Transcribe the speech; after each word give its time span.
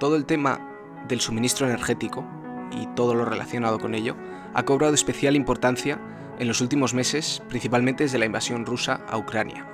todo 0.00 0.16
el 0.16 0.24
tema 0.24 0.58
del 1.06 1.20
suministro 1.20 1.66
energético 1.66 2.26
y 2.72 2.86
todo 2.96 3.14
lo 3.14 3.24
relacionado 3.24 3.78
con 3.78 3.94
ello 3.94 4.16
ha 4.54 4.64
cobrado 4.64 4.94
especial 4.94 5.36
importancia 5.36 6.00
en 6.40 6.48
los 6.48 6.60
últimos 6.60 6.94
meses, 6.94 7.42
principalmente 7.48 8.04
desde 8.04 8.18
la 8.18 8.24
invasión 8.24 8.66
rusa 8.66 9.00
a 9.08 9.18
Ucrania. 9.18 9.66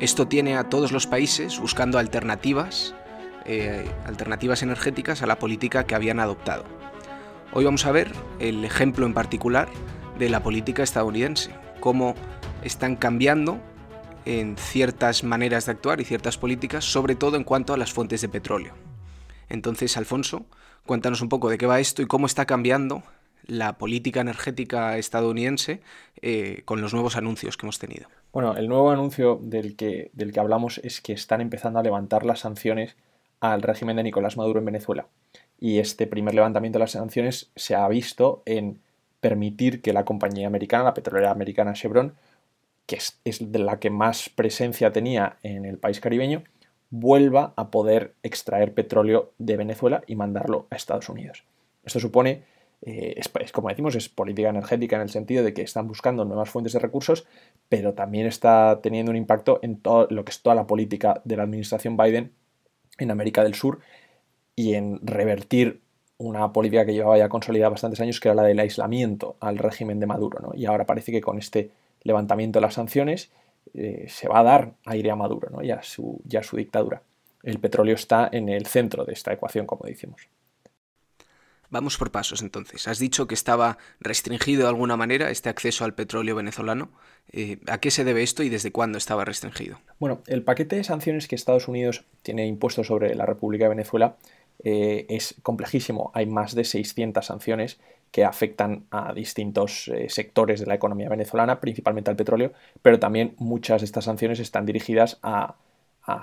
Esto 0.00 0.26
tiene 0.26 0.56
a 0.56 0.64
todos 0.64 0.90
los 0.90 1.06
países 1.06 1.60
buscando 1.60 1.98
alternativas, 1.98 2.94
eh, 3.44 3.88
alternativas 4.06 4.62
energéticas 4.62 5.22
a 5.22 5.26
la 5.26 5.38
política 5.38 5.84
que 5.84 5.94
habían 5.94 6.18
adoptado. 6.18 6.64
Hoy 7.52 7.64
vamos 7.64 7.84
a 7.84 7.92
ver 7.92 8.10
el 8.40 8.64
ejemplo 8.64 9.06
en 9.06 9.14
particular 9.14 9.68
de 10.18 10.30
la 10.30 10.42
política 10.42 10.82
estadounidense, 10.82 11.54
cómo 11.80 12.14
están 12.62 12.96
cambiando 12.96 13.60
en 14.24 14.56
ciertas 14.56 15.24
maneras 15.24 15.66
de 15.66 15.72
actuar 15.72 16.00
y 16.00 16.04
ciertas 16.04 16.38
políticas, 16.38 16.84
sobre 16.84 17.14
todo 17.14 17.36
en 17.36 17.44
cuanto 17.44 17.74
a 17.74 17.76
las 17.76 17.92
fuentes 17.92 18.22
de 18.22 18.28
petróleo. 18.28 18.85
Entonces, 19.48 19.96
Alfonso, 19.96 20.46
cuéntanos 20.84 21.20
un 21.22 21.28
poco 21.28 21.48
de 21.48 21.58
qué 21.58 21.66
va 21.66 21.80
esto 21.80 22.02
y 22.02 22.06
cómo 22.06 22.26
está 22.26 22.46
cambiando 22.46 23.02
la 23.46 23.78
política 23.78 24.20
energética 24.20 24.98
estadounidense 24.98 25.80
eh, 26.20 26.62
con 26.64 26.80
los 26.80 26.92
nuevos 26.92 27.16
anuncios 27.16 27.56
que 27.56 27.66
hemos 27.66 27.78
tenido. 27.78 28.08
Bueno, 28.32 28.56
el 28.56 28.68
nuevo 28.68 28.90
anuncio 28.90 29.38
del 29.40 29.76
que, 29.76 30.10
del 30.12 30.32
que 30.32 30.40
hablamos 30.40 30.78
es 30.78 31.00
que 31.00 31.12
están 31.12 31.40
empezando 31.40 31.78
a 31.78 31.82
levantar 31.82 32.24
las 32.24 32.40
sanciones 32.40 32.96
al 33.40 33.62
régimen 33.62 33.96
de 33.96 34.02
Nicolás 34.02 34.36
Maduro 34.36 34.58
en 34.58 34.66
Venezuela. 34.66 35.06
Y 35.58 35.78
este 35.78 36.06
primer 36.06 36.34
levantamiento 36.34 36.78
de 36.78 36.84
las 36.84 36.92
sanciones 36.92 37.50
se 37.54 37.74
ha 37.74 37.86
visto 37.88 38.42
en 38.46 38.80
permitir 39.20 39.80
que 39.80 39.92
la 39.92 40.04
compañía 40.04 40.46
americana, 40.46 40.84
la 40.84 40.94
petrolera 40.94 41.30
americana 41.30 41.72
Chevron, 41.72 42.14
que 42.86 42.96
es, 42.96 43.52
de 43.52 43.58
la 43.58 43.78
que 43.78 43.90
más 43.90 44.28
presencia 44.28 44.92
tenía 44.92 45.38
en 45.42 45.64
el 45.64 45.78
país 45.78 46.00
caribeño, 46.00 46.44
vuelva 46.90 47.52
a 47.56 47.70
poder 47.70 48.14
extraer 48.22 48.74
petróleo 48.74 49.32
de 49.38 49.56
Venezuela 49.56 50.02
y 50.06 50.16
mandarlo 50.16 50.66
a 50.70 50.76
Estados 50.76 51.08
Unidos. 51.08 51.44
Esto 51.84 52.00
supone, 52.00 52.42
eh, 52.82 53.14
es, 53.16 53.52
como 53.52 53.68
decimos, 53.68 53.94
es 53.94 54.08
política 54.08 54.48
energética 54.48 54.96
en 54.96 55.02
el 55.02 55.10
sentido 55.10 55.44
de 55.44 55.52
que 55.52 55.62
están 55.62 55.88
buscando 55.88 56.24
nuevas 56.24 56.50
fuentes 56.50 56.72
de 56.72 56.78
recursos, 56.78 57.26
pero 57.68 57.94
también 57.94 58.26
está 58.26 58.80
teniendo 58.82 59.10
un 59.10 59.16
impacto 59.16 59.58
en 59.62 59.78
todo 59.78 60.06
lo 60.10 60.24
que 60.24 60.30
es 60.30 60.42
toda 60.42 60.54
la 60.54 60.66
política 60.66 61.20
de 61.24 61.36
la 61.36 61.42
administración 61.42 61.96
Biden 61.96 62.32
en 62.98 63.10
América 63.10 63.42
del 63.42 63.54
Sur 63.54 63.80
y 64.54 64.74
en 64.74 65.00
revertir 65.06 65.80
una 66.18 66.52
política 66.52 66.86
que 66.86 66.94
llevaba 66.94 67.18
ya 67.18 67.28
consolidada 67.28 67.70
bastantes 67.70 68.00
años, 68.00 68.20
que 68.20 68.28
era 68.28 68.34
la 68.34 68.42
del 68.42 68.58
aislamiento 68.58 69.36
al 69.40 69.58
régimen 69.58 70.00
de 70.00 70.06
Maduro. 70.06 70.38
¿no? 70.40 70.52
Y 70.54 70.64
ahora 70.64 70.86
parece 70.86 71.12
que 71.12 71.20
con 71.20 71.38
este 71.38 71.70
levantamiento 72.02 72.58
de 72.58 72.62
las 72.62 72.74
sanciones 72.74 73.30
eh, 73.74 74.06
se 74.08 74.28
va 74.28 74.40
a 74.40 74.42
dar 74.42 74.74
aire 74.84 75.10
a 75.10 75.16
Maduro 75.16 75.50
¿no? 75.50 75.62
y, 75.62 75.70
a 75.70 75.82
su, 75.82 76.22
su 76.42 76.56
dictadura. 76.56 77.02
El 77.42 77.58
petróleo 77.60 77.94
está 77.94 78.28
en 78.32 78.48
el 78.48 78.66
centro 78.66 79.04
de 79.04 79.12
esta 79.12 79.32
ecuación, 79.32 79.66
como 79.66 79.86
decimos. 79.86 80.28
Vamos 81.70 81.98
por 81.98 82.10
pasos 82.10 82.42
entonces. 82.42 82.86
Has 82.86 82.98
dicho 82.98 83.26
que 83.26 83.34
estaba 83.34 83.78
restringido 84.00 84.62
de 84.62 84.68
alguna 84.68 84.96
manera 84.96 85.30
este 85.30 85.48
acceso 85.48 85.84
al 85.84 85.94
petróleo 85.94 86.36
venezolano. 86.36 86.90
Eh, 87.32 87.58
¿A 87.66 87.78
qué 87.78 87.90
se 87.90 88.04
debe 88.04 88.22
esto 88.22 88.42
y 88.42 88.48
desde 88.48 88.70
cuándo 88.70 88.98
estaba 88.98 89.24
restringido? 89.24 89.80
Bueno, 89.98 90.22
el 90.26 90.42
paquete 90.42 90.76
de 90.76 90.84
sanciones 90.84 91.26
que 91.26 91.34
Estados 91.34 91.66
Unidos 91.66 92.04
tiene 92.22 92.46
impuesto 92.46 92.84
sobre 92.84 93.14
la 93.14 93.26
República 93.26 93.64
de 93.64 93.70
Venezuela 93.70 94.16
eh, 94.64 95.06
es 95.08 95.34
complejísimo. 95.42 96.10
Hay 96.14 96.26
más 96.26 96.54
de 96.54 96.64
600 96.64 97.24
sanciones 97.24 97.78
que 98.10 98.24
afectan 98.24 98.86
a 98.90 99.12
distintos 99.12 99.88
eh, 99.88 100.08
sectores 100.08 100.60
de 100.60 100.66
la 100.66 100.74
economía 100.74 101.08
venezolana, 101.08 101.60
principalmente 101.60 102.10
al 102.10 102.16
petróleo, 102.16 102.52
pero 102.80 102.98
también 102.98 103.34
muchas 103.38 103.82
de 103.82 103.84
estas 103.84 104.04
sanciones 104.04 104.40
están 104.40 104.64
dirigidas 104.64 105.18
a, 105.22 105.56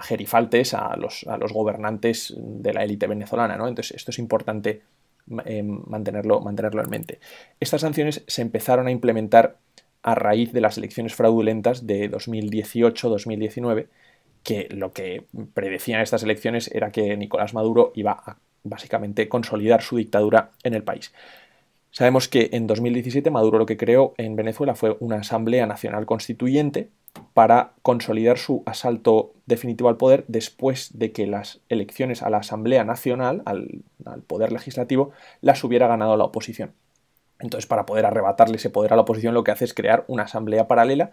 gerifaltes, 0.01 0.73
a 0.73 0.95
los, 0.95 1.25
a 1.27 1.37
los, 1.37 1.51
gobernantes 1.51 2.33
de 2.37 2.73
la 2.73 2.83
élite 2.83 3.05
venezolana. 3.05 3.57
¿no? 3.57 3.67
Entonces, 3.67 3.97
esto 3.97 4.11
es 4.11 4.19
importante 4.19 4.81
eh, 5.45 5.61
mantenerlo, 5.63 6.39
mantenerlo 6.39 6.81
en 6.81 6.89
mente. 6.89 7.19
Estas 7.59 7.81
sanciones 7.81 8.23
se 8.27 8.41
empezaron 8.41 8.87
a 8.87 8.91
implementar 8.91 9.57
a 10.01 10.15
raíz 10.15 10.51
de 10.51 10.61
las 10.61 10.77
elecciones 10.77 11.15
fraudulentas 11.15 11.87
de 11.87 12.11
2018-2019 12.11 13.87
que 14.43 14.67
lo 14.69 14.91
que 14.91 15.25
predecían 15.53 16.01
estas 16.01 16.23
elecciones 16.23 16.69
era 16.73 16.91
que 16.91 17.15
Nicolás 17.17 17.53
Maduro 17.53 17.91
iba 17.95 18.11
a 18.11 18.37
básicamente 18.63 19.27
consolidar 19.27 19.81
su 19.81 19.97
dictadura 19.97 20.51
en 20.63 20.73
el 20.73 20.83
país. 20.83 21.13
Sabemos 21.91 22.27
que 22.27 22.49
en 22.53 22.65
2017 22.65 23.29
Maduro 23.29 23.59
lo 23.59 23.65
que 23.65 23.77
creó 23.77 24.13
en 24.17 24.35
Venezuela 24.35 24.73
fue 24.73 24.97
una 24.99 25.17
Asamblea 25.17 25.67
Nacional 25.67 26.05
Constituyente 26.05 26.89
para 27.33 27.73
consolidar 27.83 28.39
su 28.39 28.63
asalto 28.65 29.33
definitivo 29.45 29.89
al 29.89 29.97
poder 29.97 30.25
después 30.27 30.97
de 30.97 31.11
que 31.11 31.27
las 31.27 31.59
elecciones 31.69 32.23
a 32.23 32.31
la 32.31 32.37
Asamblea 32.37 32.83
Nacional, 32.83 33.43
al, 33.45 33.83
al 34.05 34.23
poder 34.23 34.51
legislativo, 34.51 35.11
las 35.41 35.63
hubiera 35.63 35.87
ganado 35.87 36.17
la 36.17 36.23
oposición. 36.23 36.73
Entonces, 37.39 37.67
para 37.67 37.85
poder 37.85 38.05
arrebatarle 38.05 38.55
ese 38.55 38.69
poder 38.69 38.93
a 38.93 38.95
la 38.95 39.01
oposición, 39.03 39.33
lo 39.33 39.43
que 39.43 39.51
hace 39.51 39.65
es 39.65 39.73
crear 39.73 40.05
una 40.07 40.23
asamblea 40.23 40.67
paralela 40.67 41.11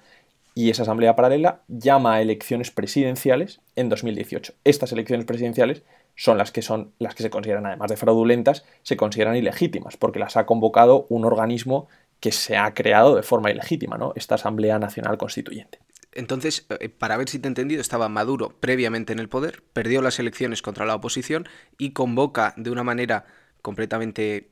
y 0.54 0.70
esa 0.70 0.82
asamblea 0.82 1.16
paralela 1.16 1.62
llama 1.68 2.14
a 2.14 2.22
elecciones 2.22 2.70
presidenciales 2.70 3.60
en 3.76 3.88
2018. 3.88 4.54
Estas 4.64 4.92
elecciones 4.92 5.26
presidenciales 5.26 5.82
son 6.16 6.38
las 6.38 6.52
que 6.52 6.62
son 6.62 6.92
las 6.98 7.14
que 7.14 7.22
se 7.22 7.30
consideran 7.30 7.66
además 7.66 7.90
de 7.90 7.96
fraudulentas, 7.96 8.64
se 8.82 8.96
consideran 8.96 9.36
ilegítimas 9.36 9.96
porque 9.96 10.18
las 10.18 10.36
ha 10.36 10.46
convocado 10.46 11.06
un 11.08 11.24
organismo 11.24 11.88
que 12.20 12.32
se 12.32 12.56
ha 12.56 12.74
creado 12.74 13.16
de 13.16 13.22
forma 13.22 13.50
ilegítima, 13.50 13.96
¿no? 13.96 14.12
Esta 14.14 14.34
Asamblea 14.34 14.78
Nacional 14.78 15.16
Constituyente. 15.16 15.78
Entonces, 16.12 16.66
eh, 16.80 16.88
para 16.88 17.16
ver 17.16 17.28
si 17.28 17.38
te 17.38 17.46
he 17.46 17.50
entendido, 17.50 17.80
estaba 17.80 18.08
Maduro 18.08 18.54
previamente 18.60 19.12
en 19.12 19.20
el 19.20 19.28
poder, 19.28 19.62
perdió 19.72 20.02
las 20.02 20.18
elecciones 20.18 20.60
contra 20.60 20.84
la 20.84 20.94
oposición 20.94 21.48
y 21.78 21.92
convoca 21.92 22.52
de 22.56 22.70
una 22.70 22.82
manera 22.82 23.24
completamente 23.62 24.50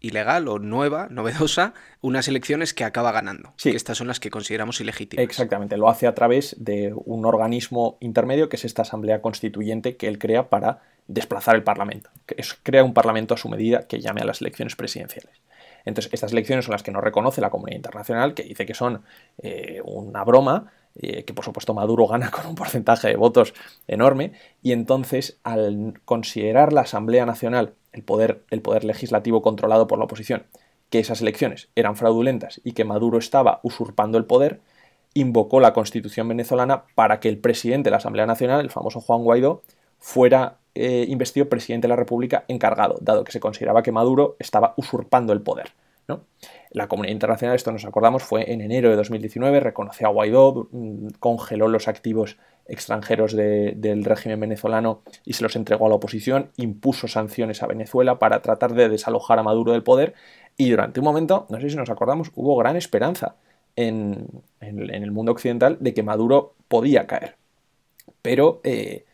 ilegal 0.00 0.48
o 0.48 0.58
nueva, 0.58 1.08
novedosa, 1.10 1.74
unas 2.00 2.28
elecciones 2.28 2.74
que 2.74 2.84
acaba 2.84 3.12
ganando. 3.12 3.52
Sí. 3.56 3.70
Que 3.70 3.76
estas 3.76 3.98
son 3.98 4.06
las 4.08 4.20
que 4.20 4.30
consideramos 4.30 4.80
ilegítimas. 4.80 5.24
Exactamente, 5.24 5.76
lo 5.76 5.88
hace 5.88 6.06
a 6.06 6.14
través 6.14 6.56
de 6.58 6.92
un 6.94 7.24
organismo 7.24 7.96
intermedio 8.00 8.48
que 8.48 8.56
es 8.56 8.64
esta 8.64 8.82
Asamblea 8.82 9.22
Constituyente 9.22 9.96
que 9.96 10.08
él 10.08 10.18
crea 10.18 10.48
para 10.48 10.82
desplazar 11.08 11.54
el 11.54 11.62
Parlamento. 11.62 12.10
crea 12.62 12.84
un 12.84 12.94
Parlamento 12.94 13.34
a 13.34 13.36
su 13.36 13.48
medida 13.48 13.86
que 13.86 14.00
llame 14.00 14.22
a 14.22 14.24
las 14.24 14.40
elecciones 14.40 14.76
presidenciales. 14.76 15.40
Entonces, 15.84 16.12
estas 16.12 16.32
elecciones 16.32 16.64
son 16.64 16.72
las 16.72 16.82
que 16.82 16.90
no 16.90 17.00
reconoce 17.00 17.40
la 17.40 17.48
comunidad 17.48 17.76
internacional, 17.76 18.34
que 18.34 18.42
dice 18.42 18.66
que 18.66 18.74
son 18.74 19.02
eh, 19.38 19.80
una 19.84 20.24
broma, 20.24 20.72
eh, 20.96 21.22
que 21.24 21.32
por 21.32 21.44
supuesto 21.44 21.74
Maduro 21.74 22.06
gana 22.08 22.30
con 22.30 22.46
un 22.46 22.56
porcentaje 22.56 23.08
de 23.08 23.16
votos 23.16 23.54
enorme, 23.86 24.32
y 24.62 24.72
entonces 24.72 25.38
al 25.44 26.00
considerar 26.04 26.72
la 26.72 26.82
Asamblea 26.82 27.24
Nacional 27.24 27.74
el 27.96 28.04
poder, 28.04 28.44
el 28.50 28.62
poder 28.62 28.84
legislativo 28.84 29.42
controlado 29.42 29.86
por 29.86 29.98
la 29.98 30.04
oposición, 30.04 30.46
que 30.90 31.00
esas 31.00 31.20
elecciones 31.20 31.68
eran 31.74 31.96
fraudulentas 31.96 32.60
y 32.62 32.72
que 32.72 32.84
Maduro 32.84 33.18
estaba 33.18 33.60
usurpando 33.62 34.18
el 34.18 34.24
poder, 34.24 34.60
invocó 35.14 35.60
la 35.60 35.72
constitución 35.72 36.28
venezolana 36.28 36.84
para 36.94 37.18
que 37.20 37.28
el 37.28 37.38
presidente 37.38 37.88
de 37.88 37.92
la 37.92 37.96
Asamblea 37.96 38.26
Nacional, 38.26 38.60
el 38.60 38.70
famoso 38.70 39.00
Juan 39.00 39.22
Guaidó, 39.24 39.62
fuera 39.98 40.58
eh, 40.74 41.06
investido 41.08 41.48
presidente 41.48 41.86
de 41.86 41.90
la 41.90 41.96
República 41.96 42.44
encargado, 42.48 42.98
dado 43.00 43.24
que 43.24 43.32
se 43.32 43.40
consideraba 43.40 43.82
que 43.82 43.92
Maduro 43.92 44.36
estaba 44.38 44.74
usurpando 44.76 45.32
el 45.32 45.40
poder. 45.40 45.72
La 46.70 46.88
comunidad 46.88 47.12
internacional, 47.12 47.56
esto 47.56 47.72
nos 47.72 47.84
acordamos, 47.84 48.22
fue 48.22 48.52
en 48.52 48.60
enero 48.60 48.90
de 48.90 48.96
2019, 48.96 49.60
reconoció 49.60 50.06
a 50.06 50.10
Guaidó, 50.10 50.68
mm, 50.70 51.08
congeló 51.18 51.68
los 51.68 51.88
activos 51.88 52.36
extranjeros 52.68 53.34
del 53.34 54.04
régimen 54.04 54.40
venezolano 54.40 55.02
y 55.24 55.34
se 55.34 55.42
los 55.42 55.56
entregó 55.56 55.86
a 55.86 55.88
la 55.88 55.94
oposición, 55.96 56.50
impuso 56.56 57.08
sanciones 57.08 57.62
a 57.62 57.66
Venezuela 57.66 58.18
para 58.18 58.42
tratar 58.42 58.74
de 58.74 58.88
desalojar 58.88 59.38
a 59.38 59.42
Maduro 59.42 59.72
del 59.72 59.82
poder 59.82 60.14
y 60.56 60.70
durante 60.70 61.00
un 61.00 61.04
momento, 61.04 61.46
no 61.50 61.60
sé 61.60 61.70
si 61.70 61.76
nos 61.76 61.90
acordamos, 61.90 62.30
hubo 62.34 62.56
gran 62.56 62.76
esperanza 62.76 63.36
en, 63.76 64.42
el 64.60 65.10
mundo 65.12 65.32
occidental 65.32 65.76
de 65.80 65.94
que 65.94 66.02
Maduro 66.02 66.54
podía 66.68 67.06
caer. 67.06 67.36
Pero 68.22 68.60
eh, 68.64 69.04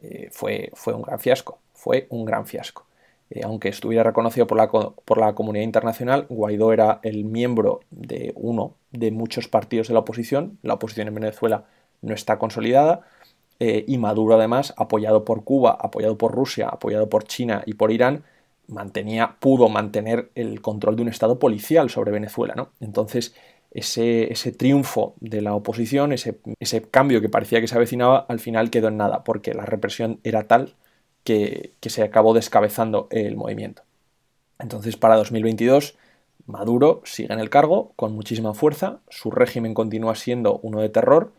eh, 0.00 0.28
fue, 0.30 0.70
fue 0.74 0.94
un 0.94 1.02
gran 1.02 1.18
fiasco, 1.18 1.58
fue 1.74 2.06
un 2.10 2.24
gran 2.24 2.46
fiasco. 2.46 2.86
Eh, 3.30 3.40
aunque 3.44 3.68
estuviera 3.68 4.04
reconocido 4.04 4.46
por 4.46 4.58
la, 4.58 4.68
por 4.68 5.18
la, 5.18 5.34
comunidad 5.34 5.64
internacional, 5.64 6.26
Guaidó 6.28 6.72
era 6.72 7.00
el 7.02 7.24
miembro 7.24 7.80
de 7.90 8.32
uno 8.36 8.74
de 8.90 9.10
muchos 9.10 9.48
partidos 9.48 9.88
de 9.88 9.94
la 9.94 10.00
oposición. 10.00 10.58
La 10.62 10.74
oposición 10.74 11.08
en 11.08 11.14
Venezuela 11.14 11.64
no 12.02 12.14
está 12.14 12.38
consolidada. 12.38 13.02
Eh, 13.60 13.84
y 13.86 13.98
Maduro, 13.98 14.34
además, 14.34 14.74
apoyado 14.76 15.24
por 15.24 15.44
Cuba, 15.44 15.76
apoyado 15.80 16.18
por 16.18 16.32
Rusia, 16.32 16.68
apoyado 16.68 17.08
por 17.08 17.24
China 17.24 17.62
y 17.66 17.74
por 17.74 17.92
Irán, 17.92 18.24
mantenía, 18.68 19.36
pudo 19.40 19.68
mantener 19.68 20.30
el 20.34 20.60
control 20.60 20.96
de 20.96 21.02
un 21.02 21.08
Estado 21.08 21.38
policial 21.38 21.90
sobre 21.90 22.12
Venezuela. 22.12 22.54
¿no? 22.56 22.70
Entonces, 22.80 23.34
ese, 23.70 24.32
ese, 24.32 24.52
triunfo 24.52 25.14
de 25.20 25.40
la 25.40 25.54
oposición, 25.54 26.12
ese, 26.12 26.38
ese, 26.60 26.82
cambio 26.82 27.20
que 27.20 27.28
parecía 27.28 27.60
que 27.60 27.68
se 27.68 27.76
avecinaba, 27.76 28.26
al 28.28 28.40
final 28.40 28.70
quedó 28.70 28.88
en 28.88 28.98
nada, 28.98 29.24
porque 29.24 29.54
la 29.54 29.64
represión 29.64 30.20
era 30.24 30.46
tal 30.46 30.74
que, 31.24 31.74
se 31.80 32.02
acabó 32.02 32.34
descabezando 32.34 33.08
el 33.10 33.36
movimiento. 33.36 33.82
Entonces, 34.58 34.96
para 34.96 35.16
2022, 35.16 35.96
Maduro 36.46 37.02
sigue 37.04 37.32
en 37.32 37.40
el 37.40 37.50
cargo 37.50 37.92
con 37.96 38.14
muchísima 38.14 38.54
fuerza, 38.54 39.00
su 39.08 39.30
régimen 39.30 39.74
continúa 39.74 40.14
siendo 40.14 40.58
uno 40.62 40.80
de 40.80 40.88
terror, 40.88 41.32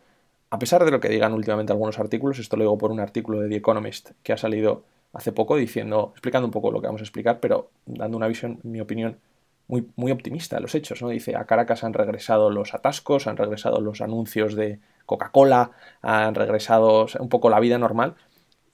a 0.53 0.59
pesar 0.59 0.85
de 0.85 0.91
lo 0.91 0.99
que 0.99 1.09
digan 1.09 1.33
últimamente 1.33 1.73
algunos 1.73 1.97
artículos, 1.97 2.37
esto 2.37 2.57
lo 2.57 2.63
digo 2.63 2.77
por 2.77 2.91
un 2.91 2.99
artículo 2.99 3.39
de 3.39 3.49
The 3.49 3.55
Economist 3.55 4.11
que 4.21 4.33
ha 4.33 4.37
salido 4.37 4.83
hace 5.11 5.31
poco 5.31 5.55
diciendo, 5.55 6.11
explicando 6.11 6.45
un 6.45 6.51
poco 6.51 6.71
lo 6.71 6.79
que 6.79 6.85
vamos 6.85 7.01
a 7.01 7.05
explicar, 7.05 7.39
pero 7.39 7.71
dando 7.87 8.17
una 8.17 8.27
visión, 8.27 8.59
en 8.63 8.71
mi 8.71 8.79
opinión, 8.79 9.17
muy, 9.67 10.11
optimista 10.11 10.57
de 10.57 10.61
los 10.61 10.75
hechos. 10.75 11.01
¿no? 11.01 11.09
Dice, 11.09 11.35
a 11.35 11.45
Caracas 11.45 11.83
han 11.83 11.93
regresado 11.93 12.51
los 12.51 12.75
atascos, 12.75 13.25
han 13.25 13.35
regresado 13.35 13.81
los 13.81 14.01
anuncios 14.01 14.53
de 14.53 14.77
Coca-Cola, 15.07 15.71
han 16.03 16.35
regresado 16.35 17.07
un 17.19 17.29
poco 17.29 17.49
la 17.49 17.59
vida 17.59 17.79
normal. 17.79 18.13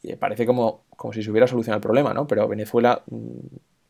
Y 0.03 0.17
parece 0.17 0.45
como, 0.45 0.83
como 0.97 1.13
si 1.13 1.23
se 1.23 1.31
hubiera 1.31 1.47
solucionado 1.47 1.77
el 1.77 1.83
problema, 1.83 2.13
¿no? 2.13 2.27
Pero 2.27 2.45
Venezuela 2.49 3.03
mm, 3.09 3.37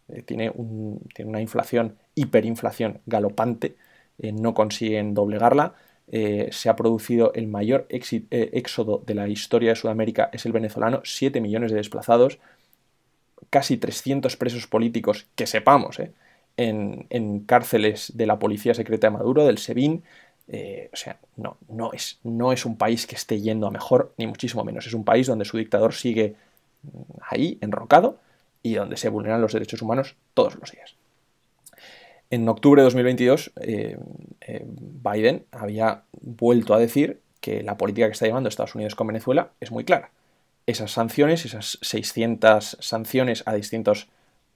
eh, 0.10 0.22
tiene 0.22 0.52
una 0.56 1.42
inflación, 1.42 1.98
hiperinflación 2.14 3.02
galopante, 3.08 3.78
eh, 4.20 4.32
no 4.32 4.54
consiguen 4.54 5.16
doblegarla. 5.16 5.74
Eh, 6.12 6.50
se 6.52 6.70
ha 6.70 6.76
producido 6.76 7.34
el 7.34 7.48
mayor 7.48 7.86
éxodo 7.90 9.04
de 9.06 9.14
la 9.14 9.28
historia 9.28 9.70
de 9.70 9.76
Sudamérica, 9.76 10.30
es 10.34 10.46
el 10.46 10.52
venezolano, 10.52 11.02
7 11.04 11.40
millones 11.40 11.72
de 11.72 11.78
desplazados, 11.78 12.40
casi 13.50 13.78
300 13.78 14.36
presos 14.36 14.68
políticos, 14.68 15.28
que 15.36 15.46
sepamos, 15.48 16.00
en, 16.58 17.06
en, 17.10 17.40
cárceles 17.42 18.12
de 18.16 18.26
la 18.26 18.40
Policía 18.40 18.74
Secreta 18.74 19.08
de 19.08 19.12
Maduro, 19.12 19.46
del 19.46 19.60
SEBIN. 19.60 20.04
o 20.48 20.96
sea, 20.96 21.20
no, 21.38 21.58
no 21.70 21.94
es, 21.94 22.20
no 22.24 22.52
es 22.52 22.66
un 22.66 22.76
país 22.78 23.06
que 23.06 23.16
esté 23.16 23.40
yendo 23.40 23.68
a 23.68 23.72
mejor, 23.72 24.14
ni 24.18 24.28
muchísimo 24.28 24.64
menos. 24.64 24.88
Es 24.88 24.94
un 24.94 25.06
país 25.06 25.28
donde 25.28 25.46
su 25.46 25.58
dictador 25.58 25.94
sigue 25.94 26.36
ahí, 27.22 27.58
enrocado, 27.62 28.18
y 28.64 28.74
donde 28.74 28.98
se 28.98 29.10
vulneran 29.10 29.42
los 29.42 29.54
derechos 29.54 29.82
humanos 29.82 30.16
todos 30.34 30.56
los 30.56 30.72
días. 30.72 30.99
En 32.32 32.48
octubre 32.48 32.82
de 32.82 32.84
2022, 32.84 33.52
eh, 33.62 33.98
eh, 34.42 34.66
Biden 34.66 35.46
había 35.52 36.04
vuelto 36.22 36.76
a 36.76 36.80
decir 36.80 37.22
que 37.42 37.64
la 37.64 37.78
política 37.78 38.06
que 38.06 38.14
está 38.14 38.28
llevando 38.28 38.50
Estados 38.50 38.76
Unidos 38.76 38.94
con 38.94 39.08
Venezuela 39.08 39.52
es 39.60 39.72
muy 39.72 39.84
clara. 39.84 40.12
Esas 40.68 40.92
sanciones, 40.92 41.46
esas 41.46 41.80
600 41.82 42.78
sanciones 42.80 43.42
a 43.48 43.54
distintos 43.56 44.10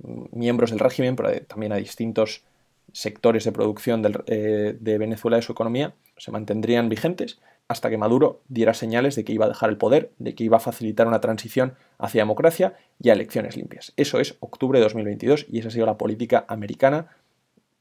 mm, 0.03 0.25
miembros 0.37 0.69
del 0.69 0.79
régimen, 0.79 1.15
pero 1.15 1.31
también 1.47 1.71
a 1.71 1.77
distintos 1.77 2.43
sectores 2.91 3.43
de 3.43 3.51
producción 3.51 4.03
eh, 4.27 4.77
de 4.79 4.97
Venezuela 4.99 5.37
y 5.37 5.39
de 5.39 5.45
su 5.45 5.53
economía, 5.53 5.95
se 6.17 6.29
mantendrían 6.31 6.89
vigentes 6.89 7.39
hasta 7.67 7.89
que 7.89 7.97
Maduro 7.97 8.41
diera 8.49 8.75
señales 8.75 9.15
de 9.15 9.23
que 9.23 9.33
iba 9.33 9.45
a 9.45 9.49
dejar 9.49 9.71
el 9.71 9.77
poder, 9.77 10.11
de 10.19 10.35
que 10.35 10.43
iba 10.43 10.57
a 10.57 10.59
facilitar 10.59 11.07
una 11.07 11.21
transición 11.21 11.73
hacia 11.97 12.21
democracia 12.21 12.75
y 13.01 13.09
a 13.09 13.13
elecciones 13.13 13.57
limpias. 13.57 13.93
Eso 13.97 14.19
es 14.19 14.35
octubre 14.41 14.77
de 14.77 14.83
2022 14.83 15.47
y 15.49 15.57
esa 15.57 15.69
ha 15.69 15.71
sido 15.71 15.87
la 15.87 15.97
política 15.97 16.45
americana 16.47 17.07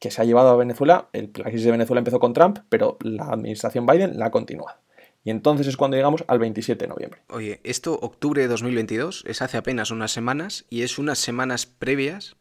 que 0.02 0.10
se 0.10 0.20
ha 0.20 0.24
llevado 0.24 0.48
a 0.48 0.56
Venezuela. 0.56 1.08
El, 1.12 1.30
la 1.36 1.44
crisis 1.44 1.64
de 1.64 1.70
Venezuela 1.70 2.00
empezó 2.00 2.18
con 2.18 2.32
Trump, 2.32 2.58
pero 2.68 2.98
la 3.02 3.26
administración 3.26 3.86
Biden 3.86 4.18
la 4.18 4.26
ha 4.26 4.30
continuado. 4.32 4.76
Y 5.22 5.30
entonces 5.30 5.68
es 5.68 5.76
cuando 5.76 5.96
llegamos 5.96 6.24
al 6.26 6.40
27 6.40 6.84
de 6.84 6.88
noviembre. 6.88 7.20
Oye, 7.28 7.60
esto 7.62 8.00
octubre 8.02 8.42
de 8.42 8.48
2022 8.48 9.22
es 9.28 9.42
hace 9.42 9.58
apenas 9.58 9.92
unas 9.92 10.10
semanas 10.10 10.64
y 10.68 10.82
es 10.82 10.98
unas 10.98 11.20
semanas 11.20 11.66
previas 11.66 12.34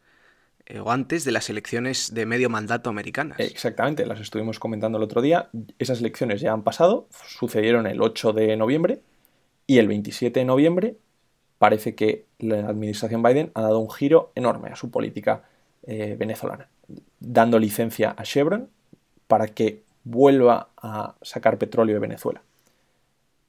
eh, 0.65 0.79
o 0.79 0.89
antes 0.89 1.23
de 1.23 1.31
las 1.31 1.51
elecciones 1.51 2.15
de 2.15 2.25
medio 2.25 2.49
mandato 2.49 2.89
americanas. 2.89 3.39
Exactamente, 3.39 4.07
las 4.07 4.19
estuvimos 4.19 4.57
comentando 4.57 4.97
el 4.97 5.03
otro 5.03 5.21
día. 5.21 5.51
Esas 5.77 5.99
elecciones 5.99 6.41
ya 6.41 6.53
han 6.53 6.63
pasado, 6.63 7.07
sucedieron 7.11 7.85
el 7.85 8.01
8 8.01 8.33
de 8.33 8.57
noviembre 8.57 9.01
y 9.67 9.77
el 9.77 9.87
27 9.87 10.39
de 10.39 10.45
noviembre 10.47 10.97
parece 11.59 11.93
que 11.93 12.25
la 12.39 12.67
administración 12.67 13.21
Biden 13.21 13.51
ha 13.53 13.61
dado 13.61 13.77
un 13.77 13.91
giro 13.91 14.31
enorme 14.33 14.69
a 14.69 14.75
su 14.75 14.89
política 14.89 15.43
eh, 15.83 16.15
venezolana, 16.17 16.69
dando 17.19 17.59
licencia 17.59 18.13
a 18.17 18.23
Chevron 18.23 18.69
para 19.27 19.47
que 19.47 19.83
vuelva 20.03 20.69
a 20.77 21.15
sacar 21.21 21.57
petróleo 21.57 21.95
de 21.95 21.99
Venezuela. 21.99 22.41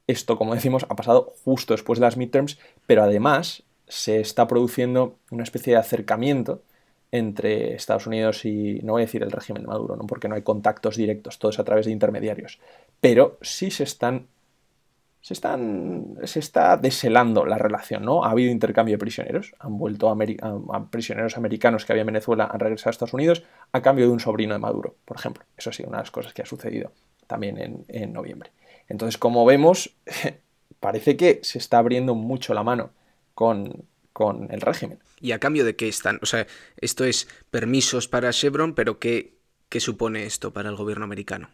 Esto, 0.07 0.37
como 0.37 0.55
decimos, 0.55 0.85
ha 0.89 0.97
pasado 0.97 1.35
justo 1.45 1.75
después 1.75 1.99
de 1.99 2.07
las 2.07 2.17
midterms, 2.17 2.59
pero 2.87 3.03
además 3.03 3.63
se 3.89 4.21
está 4.21 4.47
produciendo 4.47 5.17
una 5.31 5.43
especie 5.43 5.75
de 5.75 5.79
acercamiento 5.79 6.63
entre 7.13 7.75
Estados 7.75 8.07
Unidos 8.07 8.45
y, 8.47 8.81
no 8.83 8.93
voy 8.93 9.03
a 9.03 9.05
decir 9.05 9.23
el 9.23 9.31
régimen 9.31 9.63
de 9.63 9.69
Maduro, 9.69 9.97
¿no? 9.97 10.07
porque 10.07 10.29
no 10.29 10.35
hay 10.35 10.43
contactos 10.43 10.97
directos, 10.97 11.39
todo 11.39 11.51
es 11.51 11.59
a 11.59 11.65
través 11.65 11.85
de 11.85 11.93
intermediarios, 11.93 12.59
pero 13.01 13.39
sí 13.43 13.71
se 13.71 13.85
están, 13.85 14.27
se 15.23 15.35
están, 15.35 16.17
se 16.25 16.41
está 16.41 16.77
deshelando 16.77 17.47
la 17.47 17.57
relación, 17.57 18.05
¿no? 18.05 18.25
Ha 18.25 18.33
habido 18.33 18.51
intercambio 18.51 18.95
de 18.95 18.99
prisioneros, 18.99 19.55
han 19.61 19.79
vuelto 19.79 20.11
a, 20.11 20.91
prisioneros 20.91 21.37
americanos 21.37 21.85
que 21.85 21.93
había 21.93 22.01
en 22.01 22.09
Venezuela, 22.09 22.51
han 22.53 22.59
regresado 22.59 22.89
a 22.89 22.91
Estados 22.91 23.15
Unidos 23.15 23.45
a 23.71 23.81
cambio 23.81 24.07
de 24.07 24.13
un 24.13 24.19
sobrino 24.19 24.53
de 24.53 24.59
Maduro, 24.59 24.97
por 25.05 25.17
ejemplo. 25.17 25.45
Eso 25.57 25.71
ha 25.71 25.73
sido 25.73 25.89
una 25.89 25.99
de 25.99 26.03
las 26.03 26.11
cosas 26.11 26.35
que 26.35 26.43
ha 26.43 26.47
sucedido 26.47 26.91
también 27.29 27.57
en, 27.57 27.85
en 27.87 28.13
noviembre. 28.13 28.51
Entonces, 28.89 29.17
como 29.17 29.45
vemos, 29.45 29.95
parece 30.81 31.17
que 31.17 31.39
se 31.45 31.59
está 31.59 31.79
abriendo 31.79 32.17
mucho 32.17 32.53
la 32.53 32.65
mano 32.65 32.91
con, 33.35 33.85
con 34.13 34.49
el 34.51 34.61
régimen. 34.61 34.99
¿Y 35.21 35.31
a 35.31 35.39
cambio 35.39 35.65
de 35.65 35.77
qué 35.77 35.87
están? 35.87 36.19
O 36.21 36.27
sea, 36.27 36.49
esto 36.79 37.05
es 37.05 37.29
permisos 37.53 38.09
para 38.09 38.33
Chevron, 38.33 38.75
pero 38.75 38.99
¿qué, 38.99 39.37
qué 39.69 39.79
supone 39.79 40.27
esto 40.27 40.53
para 40.53 40.69
el 40.69 40.75
gobierno 40.75 41.05
americano? 41.05 41.49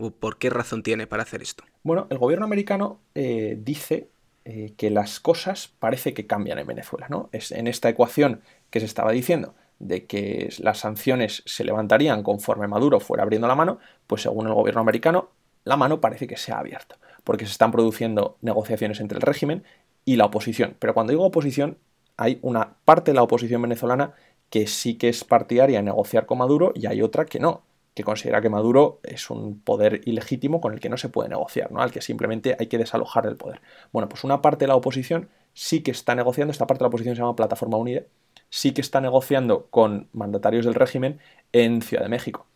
¿O 0.00 0.10
por 0.10 0.38
qué 0.38 0.50
razón 0.50 0.82
tiene 0.82 1.06
para 1.06 1.22
hacer 1.22 1.42
esto? 1.42 1.64
Bueno, 1.82 2.06
el 2.10 2.18
gobierno 2.18 2.46
americano 2.46 3.00
eh, 3.14 3.58
dice 3.60 4.08
eh, 4.44 4.72
que 4.76 4.88
las 4.88 5.20
cosas 5.20 5.70
parece 5.78 6.14
que 6.14 6.26
cambian 6.26 6.58
en 6.58 6.66
Venezuela, 6.66 7.06
¿no? 7.10 7.28
Es 7.32 7.52
en 7.52 7.66
esta 7.66 7.90
ecuación 7.90 8.40
que 8.70 8.80
se 8.80 8.86
estaba 8.86 9.12
diciendo 9.12 9.54
de 9.78 10.06
que 10.06 10.48
las 10.58 10.78
sanciones 10.78 11.42
se 11.44 11.64
levantarían 11.64 12.22
conforme 12.22 12.66
Maduro 12.66 13.00
fuera 13.00 13.22
abriendo 13.22 13.48
la 13.48 13.54
mano, 13.54 13.78
pues 14.06 14.22
según 14.22 14.46
el 14.46 14.54
gobierno 14.54 14.80
americano, 14.80 15.30
la 15.64 15.76
mano 15.76 16.00
parece 16.00 16.26
que 16.26 16.36
se 16.36 16.52
ha 16.52 16.58
abierto, 16.58 16.96
porque 17.22 17.44
se 17.44 17.52
están 17.52 17.70
produciendo 17.70 18.38
negociaciones 18.40 19.00
entre 19.00 19.16
el 19.16 19.22
régimen 19.22 19.64
y 20.04 20.16
la 20.16 20.26
oposición. 20.26 20.76
Pero 20.78 20.94
cuando 20.94 21.12
digo 21.12 21.24
oposición, 21.24 21.78
hay 22.16 22.38
una 22.42 22.76
parte 22.84 23.10
de 23.10 23.16
la 23.16 23.22
oposición 23.22 23.62
venezolana 23.62 24.14
que 24.48 24.66
sí 24.66 24.96
que 24.96 25.08
es 25.08 25.24
partidaria 25.24 25.78
de 25.78 25.84
negociar 25.84 26.26
con 26.26 26.38
Maduro 26.38 26.72
y 26.74 26.86
hay 26.86 27.02
otra 27.02 27.24
que 27.24 27.40
no, 27.40 27.62
que 27.94 28.04
considera 28.04 28.40
que 28.40 28.48
Maduro 28.48 29.00
es 29.02 29.30
un 29.30 29.60
poder 29.60 30.00
ilegítimo 30.04 30.60
con 30.60 30.72
el 30.72 30.80
que 30.80 30.88
no 30.88 30.96
se 30.96 31.08
puede 31.08 31.28
negociar, 31.28 31.72
¿no? 31.72 31.82
al 31.82 31.90
que 31.90 32.00
simplemente 32.00 32.56
hay 32.58 32.66
que 32.66 32.78
desalojar 32.78 33.24
del 33.24 33.36
poder. 33.36 33.60
Bueno, 33.92 34.08
pues 34.08 34.24
una 34.24 34.42
parte 34.42 34.64
de 34.64 34.68
la 34.68 34.76
oposición 34.76 35.28
sí 35.54 35.82
que 35.82 35.90
está 35.90 36.14
negociando, 36.14 36.52
esta 36.52 36.66
parte 36.66 36.80
de 36.80 36.84
la 36.84 36.88
oposición 36.88 37.16
se 37.16 37.22
llama 37.22 37.36
Plataforma 37.36 37.76
Unida, 37.76 38.02
sí 38.48 38.72
que 38.72 38.80
está 38.80 39.00
negociando 39.00 39.66
con 39.70 40.08
mandatarios 40.12 40.64
del 40.64 40.74
régimen 40.74 41.18
en 41.52 41.82
Ciudad 41.82 42.04
de 42.04 42.08
México. 42.08 42.46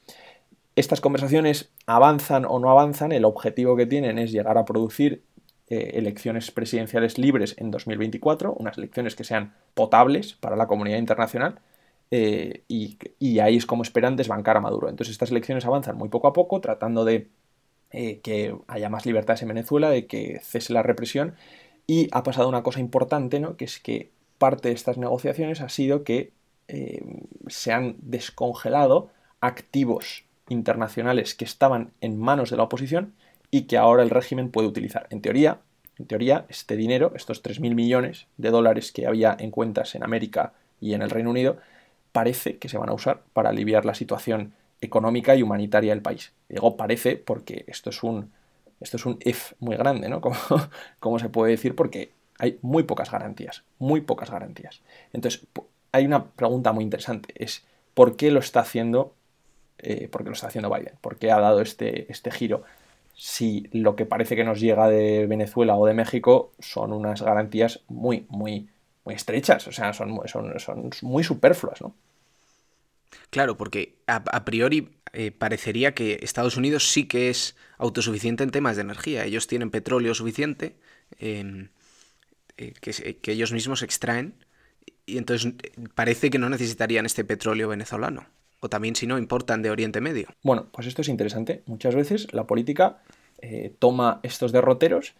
Estas 0.76 1.00
conversaciones 1.00 1.70
avanzan 1.86 2.44
o 2.44 2.58
no 2.58 2.70
avanzan, 2.70 3.12
el 3.12 3.24
objetivo 3.24 3.76
que 3.76 3.86
tienen 3.86 4.18
es 4.18 4.32
llegar 4.32 4.58
a 4.58 4.64
producir 4.64 5.22
eh, 5.68 5.92
elecciones 5.94 6.50
presidenciales 6.50 7.16
libres 7.16 7.54
en 7.58 7.70
2024, 7.70 8.52
unas 8.52 8.76
elecciones 8.76 9.14
que 9.14 9.24
sean 9.24 9.54
potables 9.74 10.34
para 10.34 10.56
la 10.56 10.66
comunidad 10.66 10.98
internacional. 10.98 11.60
Eh, 12.10 12.62
y, 12.68 13.38
ahí 13.40 13.56
es 13.56 13.66
como 13.66 13.82
esperan 13.82 14.16
desbancar 14.16 14.56
a 14.56 14.60
Maduro. 14.60 14.88
Entonces 14.88 15.12
estas 15.12 15.30
elecciones 15.30 15.64
avanzan 15.66 15.96
muy 15.96 16.08
poco 16.08 16.28
a 16.28 16.32
poco, 16.32 16.60
tratando 16.60 17.04
de 17.04 17.28
eh, 17.90 18.20
que 18.20 18.56
haya 18.68 18.88
más 18.88 19.06
libertades 19.06 19.42
en 19.42 19.48
Venezuela, 19.48 19.90
de 19.90 20.06
que 20.06 20.40
cese 20.42 20.72
la 20.72 20.82
represión. 20.82 21.34
Y 21.86 22.08
ha 22.12 22.22
pasado 22.22 22.48
una 22.48 22.62
cosa 22.62 22.80
importante, 22.80 23.40
¿no? 23.40 23.56
que 23.56 23.64
es 23.64 23.78
que 23.78 24.10
parte 24.38 24.68
de 24.68 24.74
estas 24.74 24.98
negociaciones 24.98 25.60
ha 25.60 25.68
sido 25.68 26.02
que 26.04 26.32
se 27.48 27.72
han 27.72 27.96
descongelado 28.00 29.10
activos 29.40 30.24
internacionales 30.48 31.34
que 31.34 31.44
estaban 31.44 31.92
en 32.00 32.18
manos 32.18 32.50
de 32.50 32.56
la 32.56 32.62
oposición 32.62 33.14
y 33.50 33.62
que 33.62 33.76
ahora 33.76 34.02
el 34.02 34.10
régimen 34.10 34.50
puede 34.50 34.68
utilizar. 34.68 35.06
En 35.10 35.20
teoría, 35.20 35.60
en 35.98 36.06
teoría, 36.06 36.44
este 36.48 36.76
dinero, 36.76 37.12
estos 37.14 37.42
3.000 37.42 37.74
millones 37.74 38.26
de 38.36 38.50
dólares 38.50 38.92
que 38.92 39.06
había 39.06 39.36
en 39.38 39.50
cuentas 39.50 39.94
en 39.94 40.02
América 40.02 40.54
y 40.80 40.94
en 40.94 41.02
el 41.02 41.10
Reino 41.10 41.30
Unido, 41.30 41.58
parece 42.14 42.58
que 42.58 42.68
se 42.68 42.78
van 42.78 42.88
a 42.88 42.92
usar 42.92 43.22
para 43.32 43.50
aliviar 43.50 43.84
la 43.84 43.94
situación 43.94 44.54
económica 44.80 45.34
y 45.34 45.42
humanitaria 45.42 45.92
del 45.92 46.00
país. 46.00 46.32
Digo 46.48 46.76
parece 46.76 47.16
porque 47.16 47.64
esto 47.66 47.90
es 47.90 48.02
un, 48.04 48.30
esto 48.80 48.96
es 48.96 49.04
un 49.04 49.18
if 49.24 49.54
muy 49.58 49.76
grande, 49.76 50.08
¿no? 50.08 50.20
Como, 51.00 51.18
se 51.18 51.28
puede 51.28 51.50
decir, 51.50 51.74
porque 51.74 52.12
hay 52.38 52.58
muy 52.62 52.84
pocas 52.84 53.10
garantías, 53.10 53.64
muy 53.80 54.00
pocas 54.00 54.30
garantías. 54.30 54.80
Entonces, 55.12 55.44
hay 55.90 56.06
una 56.06 56.26
pregunta 56.26 56.72
muy 56.72 56.84
interesante, 56.84 57.34
es 57.36 57.64
¿por 57.94 58.16
qué 58.16 58.30
lo 58.30 58.38
está 58.38 58.60
haciendo, 58.60 59.14
eh, 59.78 60.06
por 60.08 60.22
qué 60.22 60.30
lo 60.30 60.34
está 60.34 60.46
haciendo 60.46 60.70
Biden? 60.70 60.94
¿Por 61.00 61.16
qué 61.16 61.32
ha 61.32 61.40
dado 61.40 61.60
este, 61.62 62.10
este 62.12 62.30
giro? 62.30 62.62
si 63.16 63.68
lo 63.72 63.96
que 63.96 64.06
parece 64.06 64.36
que 64.36 64.44
nos 64.44 64.60
llega 64.60 64.88
de 64.88 65.26
Venezuela 65.26 65.76
o 65.76 65.86
de 65.86 65.94
México 65.94 66.52
son 66.58 66.92
unas 66.92 67.22
garantías 67.22 67.80
muy, 67.88 68.26
muy, 68.28 68.68
muy 69.04 69.14
estrechas, 69.14 69.66
o 69.68 69.72
sea, 69.72 69.92
son, 69.92 70.20
son, 70.26 70.90
muy 71.02 71.22
superfluas, 71.22 71.80
¿no? 71.80 71.94
Claro, 73.30 73.56
porque 73.56 73.96
a, 74.06 74.44
priori 74.44 74.90
eh, 75.12 75.30
parecería 75.30 75.94
que 75.94 76.18
Estados 76.22 76.56
Unidos 76.56 76.88
sí 76.90 77.06
que 77.06 77.30
es 77.30 77.56
autosuficiente 77.78 78.44
en 78.44 78.50
temas 78.50 78.76
de 78.76 78.82
energía. 78.82 79.24
Ellos 79.24 79.46
tienen 79.46 79.70
petróleo 79.70 80.14
suficiente 80.14 80.76
em, 81.18 81.68
eh, 82.56 82.74
que, 82.80 83.16
que 83.16 83.32
ellos 83.32 83.52
mismos 83.52 83.82
extraen 83.82 84.34
y 85.06 85.18
entonces 85.18 85.52
parece 85.94 86.30
que 86.30 86.38
no 86.38 86.48
necesitarían 86.48 87.06
este 87.06 87.24
petróleo 87.24 87.68
venezolano 87.68 88.26
o 88.64 88.68
también 88.70 88.96
si 88.96 89.06
no 89.06 89.18
importan 89.18 89.60
de 89.60 89.70
Oriente 89.70 90.00
Medio. 90.00 90.28
Bueno, 90.42 90.68
pues 90.72 90.86
esto 90.86 91.02
es 91.02 91.08
interesante. 91.08 91.62
Muchas 91.66 91.94
veces 91.94 92.32
la 92.32 92.44
política 92.44 93.02
eh, 93.42 93.74
toma 93.78 94.20
estos 94.22 94.52
derroteros 94.52 95.12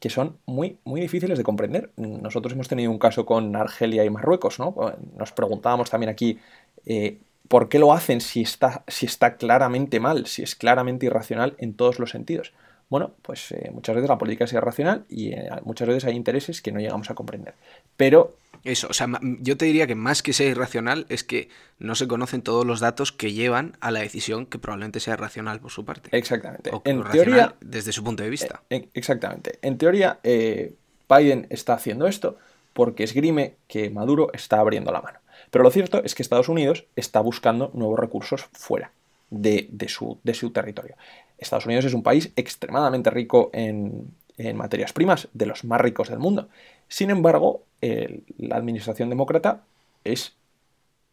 que 0.00 0.10
son 0.10 0.38
muy, 0.46 0.78
muy 0.84 1.00
difíciles 1.00 1.38
de 1.38 1.44
comprender. 1.44 1.90
Nosotros 1.96 2.52
hemos 2.52 2.68
tenido 2.68 2.90
un 2.90 2.98
caso 2.98 3.24
con 3.24 3.54
Argelia 3.54 4.04
y 4.04 4.10
Marruecos, 4.10 4.58
¿no? 4.58 4.74
Nos 5.16 5.32
preguntábamos 5.32 5.90
también 5.90 6.10
aquí 6.10 6.38
eh, 6.86 7.18
por 7.48 7.68
qué 7.68 7.78
lo 7.78 7.92
hacen 7.92 8.20
si 8.20 8.42
está, 8.42 8.84
si 8.86 9.06
está 9.06 9.36
claramente 9.36 10.00
mal, 10.00 10.26
si 10.26 10.42
es 10.42 10.54
claramente 10.54 11.06
irracional 11.06 11.54
en 11.58 11.74
todos 11.74 11.98
los 11.98 12.10
sentidos. 12.10 12.52
Bueno, 12.90 13.12
pues 13.22 13.52
eh, 13.52 13.70
muchas 13.72 13.96
veces 13.96 14.08
la 14.08 14.16
política 14.16 14.44
es 14.44 14.52
irracional 14.52 15.04
y 15.10 15.32
eh, 15.32 15.48
muchas 15.64 15.88
veces 15.88 16.04
hay 16.04 16.14
intereses 16.14 16.62
que 16.62 16.72
no 16.72 16.80
llegamos 16.80 17.10
a 17.10 17.14
comprender. 17.14 17.54
Pero 17.96 18.34
eso, 18.64 18.88
o 18.88 18.92
sea, 18.92 19.08
yo 19.40 19.56
te 19.56 19.66
diría 19.66 19.86
que 19.86 19.94
más 19.94 20.22
que 20.22 20.32
sea 20.32 20.48
irracional 20.48 21.06
es 21.08 21.24
que 21.24 21.48
no 21.78 21.94
se 21.94 22.08
conocen 22.08 22.42
todos 22.42 22.66
los 22.66 22.80
datos 22.80 23.12
que 23.12 23.32
llevan 23.32 23.76
a 23.80 23.90
la 23.90 24.00
decisión 24.00 24.46
que 24.46 24.58
probablemente 24.58 25.00
sea 25.00 25.16
racional 25.16 25.60
por 25.60 25.70
su 25.70 25.84
parte. 25.84 26.10
Exactamente. 26.16 26.70
en 26.84 27.04
teoría, 27.04 27.54
desde 27.60 27.92
su 27.92 28.02
punto 28.02 28.22
de 28.22 28.30
vista. 28.30 28.62
Eh, 28.70 28.88
exactamente. 28.94 29.58
En 29.62 29.78
teoría, 29.78 30.18
eh, 30.22 30.74
Biden 31.08 31.46
está 31.50 31.74
haciendo 31.74 32.06
esto 32.06 32.38
porque 32.72 33.04
esgrime 33.04 33.56
que 33.66 33.90
Maduro 33.90 34.30
está 34.32 34.60
abriendo 34.60 34.92
la 34.92 35.02
mano. 35.02 35.18
Pero 35.50 35.64
lo 35.64 35.70
cierto 35.70 36.02
es 36.04 36.14
que 36.14 36.22
Estados 36.22 36.48
Unidos 36.48 36.84
está 36.96 37.20
buscando 37.20 37.70
nuevos 37.74 37.98
recursos 37.98 38.48
fuera 38.52 38.92
de, 39.30 39.68
su, 39.88 40.18
de 40.22 40.34
su 40.34 40.50
territorio. 40.50 40.96
Estados 41.38 41.66
Unidos 41.66 41.84
es 41.84 41.94
un 41.94 42.02
país 42.02 42.32
extremadamente 42.36 43.10
rico 43.10 43.50
en, 43.52 44.10
en 44.38 44.56
materias 44.56 44.92
primas, 44.92 45.28
de 45.32 45.46
los 45.46 45.64
más 45.64 45.80
ricos 45.80 46.08
del 46.08 46.18
mundo. 46.18 46.48
Sin 46.88 47.10
embargo, 47.10 47.62
la 47.80 48.56
administración 48.56 49.10
demócrata 49.10 49.62
es, 50.04 50.34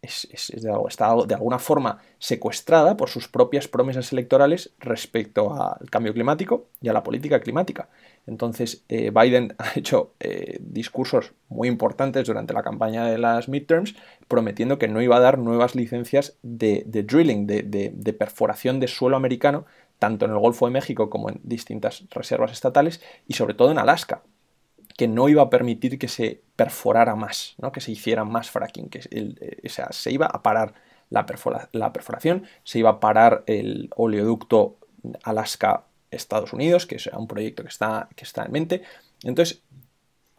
está 0.06 1.16
de 1.28 1.34
alguna 1.36 1.60
forma 1.60 2.00
secuestrada 2.20 2.98
por 2.98 3.10
sus 3.10 3.28
propias 3.28 3.68
promesas 3.68 4.12
electorales 4.12 4.72
respecto 4.80 5.54
al 5.54 5.90
cambio 5.90 6.14
climático 6.14 6.68
y 6.82 6.90
a 6.90 6.94
la 6.94 7.04
política 7.04 7.40
climática. 7.40 7.90
Entonces, 8.28 8.84
eh, 8.90 9.12
Biden 9.12 9.56
ha 9.58 9.72
hecho 9.76 10.14
eh, 10.20 10.58
discursos 10.62 11.34
muy 11.50 11.68
importantes 11.68 12.28
durante 12.28 12.54
la 12.54 12.64
campaña 12.64 13.06
de 13.06 13.18
las 13.18 13.50
midterms 13.50 13.96
prometiendo 14.28 14.80
que 14.80 14.88
no 14.88 15.02
iba 15.02 15.18
a 15.18 15.22
dar 15.22 15.38
nuevas 15.38 15.76
licencias 15.76 16.38
de, 16.42 16.84
drilling, 16.86 17.46
de 17.46 18.16
perforación 18.18 18.80
de 18.80 18.88
suelo 18.88 19.16
americano, 19.18 19.66
tanto 20.00 20.26
en 20.26 20.32
el 20.32 20.40
Golfo 20.40 20.66
de 20.66 20.72
México 20.72 21.10
como 21.10 21.30
en 21.30 21.40
distintas 21.44 22.04
reservas 22.10 22.52
estatales 22.52 23.02
y 23.28 23.34
sobre 23.34 23.54
todo 23.54 23.72
en 23.72 23.80
Alaska 23.80 24.24
que 24.98 25.08
no 25.08 25.28
iba 25.30 25.42
a 25.42 25.50
permitir 25.50 26.00
que 26.00 26.08
se 26.08 26.42
perforara 26.56 27.16
más, 27.16 27.56
¿no? 27.58 27.72
que 27.72 27.82
se 27.82 27.92
hiciera 27.92 28.24
más 28.24 28.50
fracking, 28.50 28.90
que 28.90 29.02
eh, 29.12 29.70
se 29.90 30.12
iba 30.12 30.26
a 30.28 30.42
parar 30.42 30.74
la, 31.10 31.26
la, 31.72 31.94
perforación, 31.94 32.46
se 32.64 32.80
iba 32.80 32.90
a 32.92 33.00
parar 33.00 33.44
el 33.48 33.90
oleoducto 33.96 34.78
Alaska-Estados 35.24 36.54
Unidos, 36.54 36.86
que 36.86 36.96
es 36.96 37.08
un 37.08 37.28
proyecto 37.28 37.64
que 37.64 37.70
está, 37.70 38.08
que 38.16 38.24
está 38.24 38.46
en 38.46 38.52
mente. 38.52 38.84
Entonces, 39.24 39.62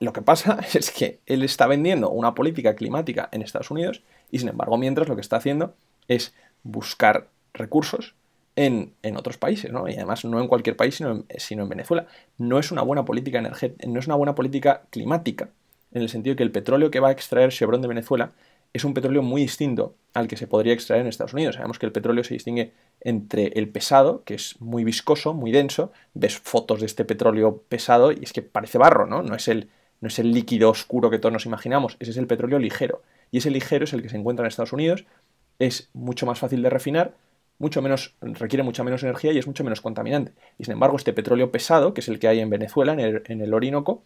lo 0.01 0.13
que 0.13 0.23
pasa 0.23 0.59
es 0.75 0.91
que 0.91 1.21
él 1.27 1.43
está 1.43 1.67
vendiendo 1.67 2.11
una 2.11 2.35
política 2.35 2.75
climática 2.75 3.29
en 3.33 3.43
Estados 3.43 3.71
Unidos 3.71 4.03
y, 4.31 4.39
sin 4.39 4.49
embargo, 4.49 4.79
mientras 4.79 5.09
lo 5.09 5.15
que 5.15 5.21
está 5.21 5.37
haciendo 5.37 5.75
es 6.09 6.35
buscar 6.63 7.29
recursos 7.53 8.15
en, 8.57 9.17
otros 9.17 9.37
países, 9.37 9.71
¿no? 9.71 9.89
Y 9.89 9.95
además 9.95 10.25
no 10.25 10.41
en 10.41 10.49
cualquier 10.49 10.77
país, 10.77 10.97
sino 10.97 11.25
en, 11.63 11.69
Venezuela. 11.69 12.07
No 12.39 12.59
es 12.59 12.73
una 12.73 12.83
buena 12.83 13.05
política 13.05 13.39
energética, 13.39 13.87
no 13.87 14.01
es 14.01 14.07
una 14.07 14.17
buena 14.17 14.35
política 14.35 14.83
climática, 14.91 15.51
en 15.93 16.03
el 16.03 16.09
sentido 16.09 16.33
de 16.33 16.39
que 16.39 16.43
el 16.43 16.51
petróleo 16.51 16.91
que 16.91 17.01
va 17.01 17.09
a 17.09 17.13
extraer 17.13 17.51
Chevron 17.51 17.83
de 17.83 17.89
Venezuela 17.89 18.33
es 18.73 18.85
un 18.85 18.95
petróleo 18.95 19.23
muy 19.23 19.43
distinto 19.43 19.95
al 20.13 20.29
que 20.29 20.37
se 20.37 20.47
podría 20.47 20.73
extraer 20.73 21.03
en 21.03 21.09
Estados 21.09 21.35
Unidos. 21.35 21.55
Sabemos 21.55 21.79
que 21.79 21.87
el 21.87 21.93
petróleo 21.93 22.25
se 22.25 22.35
distingue 22.35 22.73
entre 23.01 23.47
el 23.55 23.69
pesado, 23.69 24.23
que 24.25 24.35
es 24.35 24.61
muy 24.61 24.85
viscoso, 24.85 25.35
muy 25.35 25.53
denso, 25.53 25.93
ves 26.15 26.39
fotos 26.39 26.81
de 26.81 26.87
este 26.87 27.05
petróleo 27.05 27.63
pesado 27.69 28.13
y 28.13 28.19
es 28.23 28.33
que 28.33 28.43
parece 28.43 28.79
barro, 28.79 29.07
¿no? 29.07 29.23
No 29.23 29.35
es 29.35 29.49
el, 29.49 29.69
no 30.01 30.09
es 30.09 30.19
el 30.19 30.33
líquido 30.33 30.71
oscuro 30.71 31.11
que 31.11 31.19
todos 31.19 31.33
nos 31.33 31.47
imaginamos, 31.47 31.97
ese 32.01 32.11
es 32.11 32.17
el 32.17 32.27
petróleo 32.27 32.59
ligero. 32.59 33.03
Y 33.31 33.39
ese 33.39 33.51
ligero 33.51 33.85
es 33.85 33.93
el 33.93 34.03
que 34.03 34.09
se 34.09 34.17
encuentra 34.17 34.45
en 34.45 34.49
Estados 34.49 34.73
Unidos, 34.73 35.05
es 35.59 35.89
mucho 35.95 36.27
más 36.27 36.39
fácil 36.39 36.63
de 36.63 36.71
refinar, 36.71 37.15
mucho 37.59 37.83
menos, 37.83 38.15
requiere 38.21 38.63
mucha 38.63 38.85
menos 38.85 39.03
energía 39.03 39.33
y 39.33 39.39
es 39.39 39.47
mucho 39.47 39.65
menos 39.65 39.81
contaminante. 39.81 40.33
Y 40.59 40.65
sin 40.65 40.73
embargo, 40.73 40.97
este 40.97 41.13
petróleo 41.13 41.51
pesado, 41.51 41.95
que 41.95 42.01
es 42.01 42.09
el 42.09 42.19
que 42.19 42.29
hay 42.29 42.41
en 42.41 42.51
Venezuela, 42.51 42.93
en 42.93 43.41
el, 43.41 43.55
Orinoco, 43.55 44.03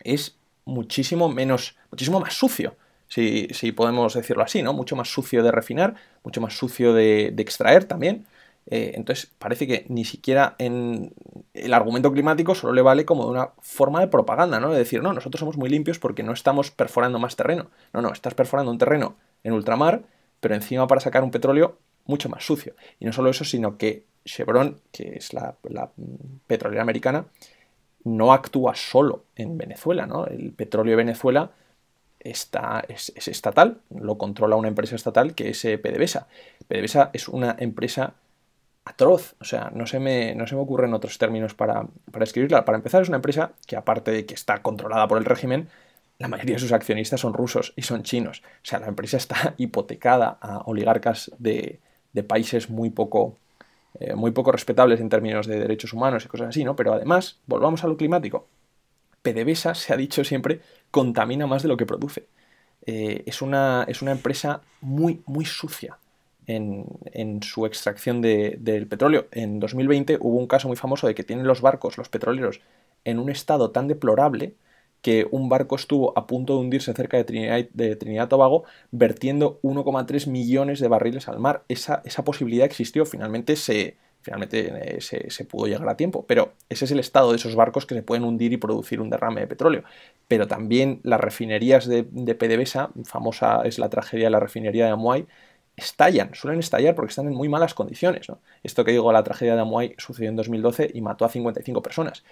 es 0.00 0.36
muchísimo 0.64 1.28
menos, 1.28 1.76
muchísimo 1.90 2.20
más 2.20 2.34
sucio, 2.34 2.76
si, 3.08 3.72
podemos 3.72 4.14
decirlo 4.14 4.42
así, 4.42 4.62
¿no? 4.62 4.72
Mucho 4.72 4.96
más 4.96 5.08
sucio 5.08 5.42
de 5.42 5.52
refinar, 5.52 5.94
mucho 6.24 6.40
más 6.40 6.54
sucio 6.54 6.94
de, 6.94 7.34
extraer 7.38 7.84
también. 7.84 8.26
Eh, 8.66 8.92
entonces, 8.94 9.30
parece 9.38 9.66
que 9.66 9.84
ni 9.88 10.04
siquiera 10.04 10.54
en 10.58 11.12
el 11.52 11.74
argumento 11.74 12.12
climático 12.12 12.54
solo 12.54 12.72
le 12.72 12.80
vale 12.80 13.04
como 13.04 13.26
una 13.26 13.50
forma 13.60 14.00
de 14.00 14.06
propaganda, 14.06 14.60
¿no? 14.60 14.70
De 14.70 14.78
decir, 14.78 15.02
no, 15.02 15.12
nosotros 15.12 15.40
somos 15.40 15.56
muy 15.56 15.68
limpios 15.68 15.98
porque 15.98 16.22
no 16.22 16.32
estamos 16.32 16.70
perforando 16.70 17.18
más 17.18 17.36
terreno. 17.36 17.70
No, 17.92 18.00
no, 18.02 18.12
estás 18.12 18.34
perforando 18.34 18.70
un 18.70 18.78
terreno 18.78 19.16
en 19.44 19.52
ultramar, 19.52 20.02
pero 20.40 20.54
encima 20.54 20.86
para 20.86 21.00
sacar 21.00 21.22
un 21.22 21.30
petróleo 21.32 21.76
mucho 22.06 22.28
más 22.28 22.44
sucio. 22.44 22.74
Y 23.00 23.04
no 23.04 23.12
solo 23.12 23.30
eso, 23.30 23.44
sino 23.44 23.76
que 23.76 24.04
Chevron, 24.24 24.80
que 24.90 25.16
es 25.16 25.32
la, 25.32 25.56
petrolera 26.46 26.82
americana, 26.82 27.26
no 28.04 28.32
actúa 28.32 28.74
solo 28.74 29.24
en 29.36 29.56
Venezuela, 29.58 30.06
¿no? 30.06 30.26
El 30.26 30.52
petróleo 30.52 30.92
de 30.92 30.96
Venezuela 30.96 31.50
está, 32.20 32.84
es, 32.88 33.12
estatal, 33.16 33.80
lo 33.90 34.18
controla 34.18 34.56
una 34.56 34.68
empresa 34.68 34.96
estatal 34.96 35.34
que 35.34 35.50
es 35.50 35.64
eh, 35.64 35.78
PDVSA. 35.78 36.26
PDVSA 36.68 37.10
es 37.12 37.28
una 37.28 37.56
empresa 37.58 38.14
atroz, 38.84 39.36
o 39.40 39.44
sea, 39.44 39.70
no 39.72 39.86
se 39.86 40.00
me, 40.00 40.34
no 40.34 40.46
se 40.46 40.56
me 40.56 40.60
ocurren 40.60 40.94
otros 40.94 41.18
términos 41.18 41.54
para, 41.54 41.86
para 42.10 42.24
escribirla. 42.24 42.64
Para 42.64 42.78
empezar, 42.78 43.02
es 43.02 43.08
una 43.08 43.16
empresa 43.16 43.52
que 43.66 43.76
aparte 43.76 44.10
de 44.10 44.26
que 44.26 44.34
está 44.34 44.62
controlada 44.62 45.06
por 45.06 45.18
el 45.18 45.24
régimen, 45.24 45.68
la 46.18 46.28
mayoría 46.28 46.56
de 46.56 46.60
sus 46.60 46.72
accionistas 46.72 47.20
son 47.20 47.34
rusos 47.34 47.72
y 47.76 47.82
son 47.82 48.02
chinos. 48.02 48.42
O 48.44 48.64
sea, 48.64 48.80
la 48.80 48.86
empresa 48.88 49.16
está 49.16 49.54
hipotecada 49.58 50.38
a 50.40 50.58
oligarcas 50.66 51.30
de, 51.38 51.80
de 52.12 52.22
países 52.22 52.70
muy 52.70 52.90
poco, 52.90 53.36
eh, 53.98 54.14
muy 54.14 54.30
poco 54.30 54.52
respetables 54.52 55.00
en 55.00 55.08
términos 55.08 55.46
de 55.46 55.58
derechos 55.58 55.92
humanos 55.92 56.24
y 56.24 56.28
cosas 56.28 56.48
así, 56.48 56.64
¿no? 56.64 56.76
Pero 56.76 56.92
además, 56.92 57.38
volvamos 57.46 57.84
a 57.84 57.86
lo 57.86 57.96
climático. 57.96 58.46
PDVSA, 59.22 59.74
se 59.74 59.92
ha 59.92 59.96
dicho 59.96 60.24
siempre, 60.24 60.60
contamina 60.90 61.46
más 61.46 61.62
de 61.62 61.68
lo 61.68 61.76
que 61.76 61.86
produce. 61.86 62.26
Eh, 62.84 63.22
es, 63.26 63.42
una, 63.42 63.84
es, 63.88 64.02
una, 64.02 64.10
empresa 64.12 64.60
muy, 64.80 65.22
muy 65.26 65.44
sucia 65.44 65.98
en, 66.46 67.42
su 67.42 67.64
extracción 67.66 68.20
del 68.20 68.86
petróleo. 68.88 69.28
En 69.30 69.60
2020 69.60 70.18
hubo 70.20 70.38
un 70.38 70.48
caso 70.48 70.68
muy 70.68 70.76
famoso 70.76 71.06
de 71.06 71.14
que 71.14 71.22
tienen 71.22 71.46
los 71.46 71.60
barcos, 71.60 71.96
los 71.96 72.08
petroleros, 72.08 72.60
en 73.04 73.18
un 73.18 73.30
estado 73.30 73.70
tan 73.70 73.86
deplorable 73.88 74.54
que 75.02 75.26
un 75.30 75.48
barco 75.48 75.76
estuvo 75.76 76.16
a 76.16 76.26
punto 76.26 76.54
de 76.54 76.60
hundirse 76.60 76.94
cerca 76.94 77.16
de 77.16 77.24
Trinidad, 77.24 77.66
de 77.74 77.96
Trinidad 77.96 78.28
Tobago 78.28 78.64
vertiendo 78.92 79.60
1,3 79.62 80.28
millones 80.28 80.80
de 80.80 80.88
barriles 80.88 81.28
al 81.28 81.40
mar. 81.40 81.64
Esa, 81.68 82.02
esa 82.04 82.24
posibilidad 82.24 82.64
existió, 82.64 83.04
finalmente 83.04 83.56
se, 83.56 83.96
finalmente 84.22 84.96
eh, 84.96 85.00
se, 85.00 85.44
pudo 85.44 85.66
llegar 85.66 85.88
a 85.88 85.96
tiempo, 85.96 86.24
pero 86.26 86.52
ese 86.68 86.84
es 86.84 86.90
el 86.92 87.00
estado 87.00 87.30
de 87.30 87.36
esos 87.36 87.56
barcos 87.56 87.84
que 87.84 87.94
se 87.94 88.02
pueden 88.02 88.24
hundir 88.24 88.52
y 88.52 88.56
producir 88.56 89.00
un 89.00 89.10
derrame 89.10 89.42
de 89.42 89.46
petróleo. 89.48 89.82
Pero 90.28 90.46
también 90.46 91.00
las 91.02 91.20
refinerías 91.20 91.86
de, 91.86 92.04
PDVSA, 92.04 92.90
famosa 93.04 93.62
es 93.64 93.78
la 93.78 93.90
tragedia 93.90 94.26
de 94.26 94.30
la 94.30 94.40
refinería 94.40 94.86
de 94.86 94.92
Amuay, 94.92 95.26
estallan, 95.76 96.34
suelen 96.34 96.60
estallar 96.60 96.94
porque 96.94 97.10
están 97.10 97.26
en 97.26 97.34
muy 97.34 97.48
malas 97.48 97.74
condiciones. 97.74 98.28
Esto 98.62 98.84
que 98.84 98.92
digo, 98.92 99.12
la 99.12 99.24
tragedia 99.24 99.56
de 99.56 99.62
Amuay 99.62 99.94
sucedió 99.98 100.30
en 100.30 100.36
2012 100.36 100.90
y 100.94 101.00
mató 101.00 101.24
a 101.24 101.28
55 101.28 101.82
personas 101.82 102.22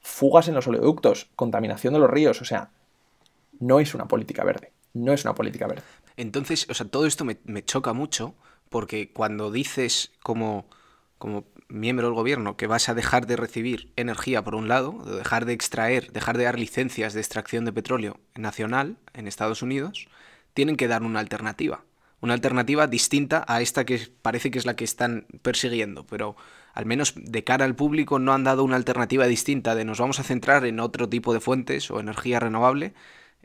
fugas 0.00 0.48
en 0.48 0.54
los 0.54 0.66
oleoductos, 0.66 1.28
contaminación 1.36 1.94
de 1.94 2.00
los 2.00 2.10
ríos, 2.10 2.40
o 2.40 2.44
sea, 2.44 2.70
no 3.60 3.80
es 3.80 3.94
una 3.94 4.06
política 4.06 4.44
verde, 4.44 4.72
no 4.94 5.12
es 5.12 5.24
una 5.24 5.34
política 5.34 5.66
verde. 5.66 5.82
Entonces, 6.16 6.66
o 6.68 6.74
sea, 6.74 6.86
todo 6.88 7.06
esto 7.06 7.24
me, 7.24 7.64
choca 7.64 7.92
mucho 7.92 8.34
porque 8.68 9.12
cuando 9.12 9.50
dices 9.50 10.12
como, 10.22 10.66
como 11.18 11.44
miembro 11.68 12.06
del 12.06 12.14
gobierno 12.14 12.56
que 12.56 12.66
vas 12.66 12.88
a 12.88 12.94
dejar 12.94 13.26
de 13.26 13.36
recibir 13.36 13.92
energía 13.96 14.42
por 14.42 14.54
un 14.54 14.68
lado, 14.68 14.92
dejar 15.04 15.44
de 15.44 15.52
extraer, 15.52 16.12
dejar 16.12 16.36
de 16.36 16.44
dar 16.44 16.58
licencias 16.58 17.14
de 17.14 17.20
extracción 17.20 17.64
de 17.64 17.72
petróleo 17.72 18.18
nacional 18.34 18.96
en 19.14 19.28
Estados 19.28 19.62
Unidos, 19.62 20.08
tienen 20.54 20.76
que 20.76 20.88
dar 20.88 21.02
una 21.02 21.20
alternativa. 21.20 21.84
Una 22.20 22.34
alternativa 22.34 22.88
distinta 22.88 23.44
a 23.46 23.60
esta 23.60 23.86
que 23.86 24.08
parece 24.22 24.50
que 24.50 24.58
es 24.58 24.66
la 24.66 24.74
que 24.74 24.82
están 24.82 25.26
persiguiendo, 25.42 26.04
pero 26.04 26.34
al 26.78 26.86
menos 26.86 27.12
de 27.16 27.42
cara 27.42 27.64
al 27.64 27.74
público, 27.74 28.20
no 28.20 28.32
han 28.32 28.44
dado 28.44 28.62
una 28.62 28.76
alternativa 28.76 29.26
distinta 29.26 29.74
de 29.74 29.84
nos 29.84 29.98
vamos 29.98 30.20
a 30.20 30.22
centrar 30.22 30.64
en 30.64 30.78
otro 30.78 31.08
tipo 31.08 31.34
de 31.34 31.40
fuentes 31.40 31.90
o 31.90 31.98
energía 31.98 32.38
renovable. 32.38 32.92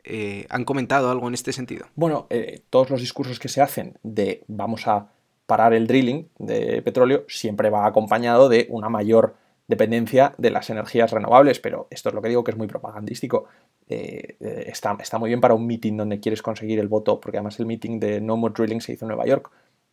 Eh, 0.04 0.46
¿Han 0.50 0.64
comentado 0.64 1.10
algo 1.10 1.26
en 1.26 1.34
este 1.34 1.52
sentido? 1.52 1.86
Bueno, 1.96 2.28
eh, 2.30 2.62
todos 2.70 2.90
los 2.90 3.00
discursos 3.00 3.40
que 3.40 3.48
se 3.48 3.60
hacen 3.60 3.98
de 4.04 4.44
vamos 4.46 4.86
a 4.86 5.08
parar 5.46 5.74
el 5.74 5.88
drilling 5.88 6.28
de 6.38 6.80
petróleo 6.82 7.24
siempre 7.26 7.70
va 7.70 7.86
acompañado 7.86 8.48
de 8.48 8.68
una 8.70 8.88
mayor 8.88 9.34
dependencia 9.66 10.32
de 10.38 10.52
las 10.52 10.70
energías 10.70 11.10
renovables, 11.10 11.58
pero 11.58 11.88
esto 11.90 12.10
es 12.10 12.14
lo 12.14 12.22
que 12.22 12.28
digo 12.28 12.44
que 12.44 12.52
es 12.52 12.56
muy 12.56 12.68
propagandístico. 12.68 13.46
Eh, 13.88 14.36
está, 14.38 14.96
está, 15.00 15.18
muy 15.18 15.30
bien 15.30 15.40
para 15.40 15.54
un 15.54 15.66
meeting 15.66 15.96
donde 15.96 16.20
quieres 16.20 16.40
conseguir 16.40 16.78
el 16.78 16.86
voto, 16.86 17.18
porque 17.18 17.38
además 17.38 17.58
el 17.58 17.66
meeting 17.66 17.98
de 17.98 18.20
No 18.20 18.36
More 18.36 18.54
Drilling 18.56 18.80
se 18.80 18.92
hizo 18.92 19.06
en 19.06 19.08
Nueva 19.08 19.26
York, 19.26 19.50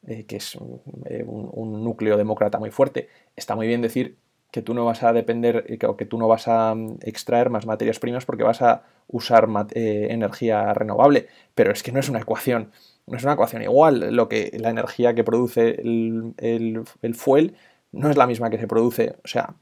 eh, 0.08 0.25
que 0.25 0.38
es 0.38 0.58
eh, 1.05 1.24
un, 1.25 1.84
núcleo 1.84 2.17
demócrata 2.17 2.58
muy 2.58 2.72
fuerte, 2.72 3.08
está 3.36 3.55
muy 3.55 3.67
bien 3.67 3.81
decir 3.81 4.17
que 4.51 4.63
tú 4.63 4.74
no 4.74 4.84
vas 4.84 5.03
a 5.03 5.13
depender 5.13 5.63
eh, 5.67 5.86
o 5.86 5.96
que 5.96 6.08
tú 6.08 6.17
no 6.17 6.27
vas 6.27 6.48
a 6.48 6.74
mm, 6.74 7.00
extraer 7.03 7.51
más 7.51 7.67
materias 7.67 8.00
primas 8.00 8.25
porque 8.25 8.43
vas 8.43 8.63
a 8.63 8.84
usar 9.08 9.48
energía 9.75 10.74
renovable. 10.74 11.27
Pero 11.53 11.72
es 11.72 11.84
que 11.84 11.91
no 11.91 12.00
es 12.00 12.10
una 12.10 12.20
ecuación, 12.20 12.72
no 13.05 13.17
es 13.17 13.24
una 13.24 13.34
ecuación 13.34 13.62
igual. 13.62 14.15
Lo 14.15 14.27
que, 14.27 14.51
la 14.60 14.72
energía 14.72 15.13
que 15.13 15.24
produce 15.24 15.81
el, 15.81 16.34
el, 16.38 17.15
fuel 17.15 17.55
no 17.91 18.10
es 18.10 18.17
la 18.17 18.27
misma 18.27 18.50
que 18.50 18.58
se 18.58 18.67
produce, 18.67 19.15
o 19.24 19.27
sea, 19.27 19.55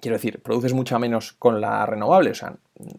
quiero 0.00 0.16
decir, 0.16 0.40
produces 0.40 0.72
mucha 0.72 0.98
menos 0.98 1.32
con 1.34 1.60
la 1.60 1.84
renovable, 1.84 2.30
o 2.30 2.34
sea, 2.34 2.56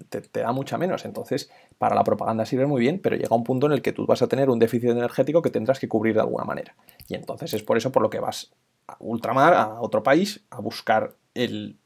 te, 0.10 0.42
da 0.42 0.52
mucha 0.52 0.78
menos. 0.78 1.06
Entonces, 1.06 1.50
para 1.78 1.96
la 1.96 2.04
propaganda 2.04 2.46
sirve 2.46 2.66
muy 2.66 2.82
bien, 2.82 3.00
pero 3.00 3.16
llega 3.16 3.36
un 3.36 3.44
punto 3.44 3.68
en 3.68 3.74
el 3.74 3.82
que 3.82 3.94
tú 3.94 4.06
vas 4.06 4.22
a 4.22 4.28
tener 4.28 4.50
un 4.50 4.60
déficit 4.60 4.90
energético 4.90 5.42
que 5.42 5.50
tendrás 5.50 5.80
que 5.80 5.88
cubrir 5.88 6.16
de 6.16 6.22
alguna 6.22 6.46
manera. 6.46 6.76
Y 7.08 7.16
entonces 7.16 7.54
es 7.54 7.64
por 7.64 7.78
eso 7.78 7.92
por 7.92 8.02
lo 8.02 8.10
que 8.10 8.20
vas 8.20 8.52
ultramar, 9.00 9.54
a 9.54 9.82
otro 9.82 10.02
país, 10.02 10.46
a 10.50 10.62
buscar 10.62 11.16
el, 11.34 11.78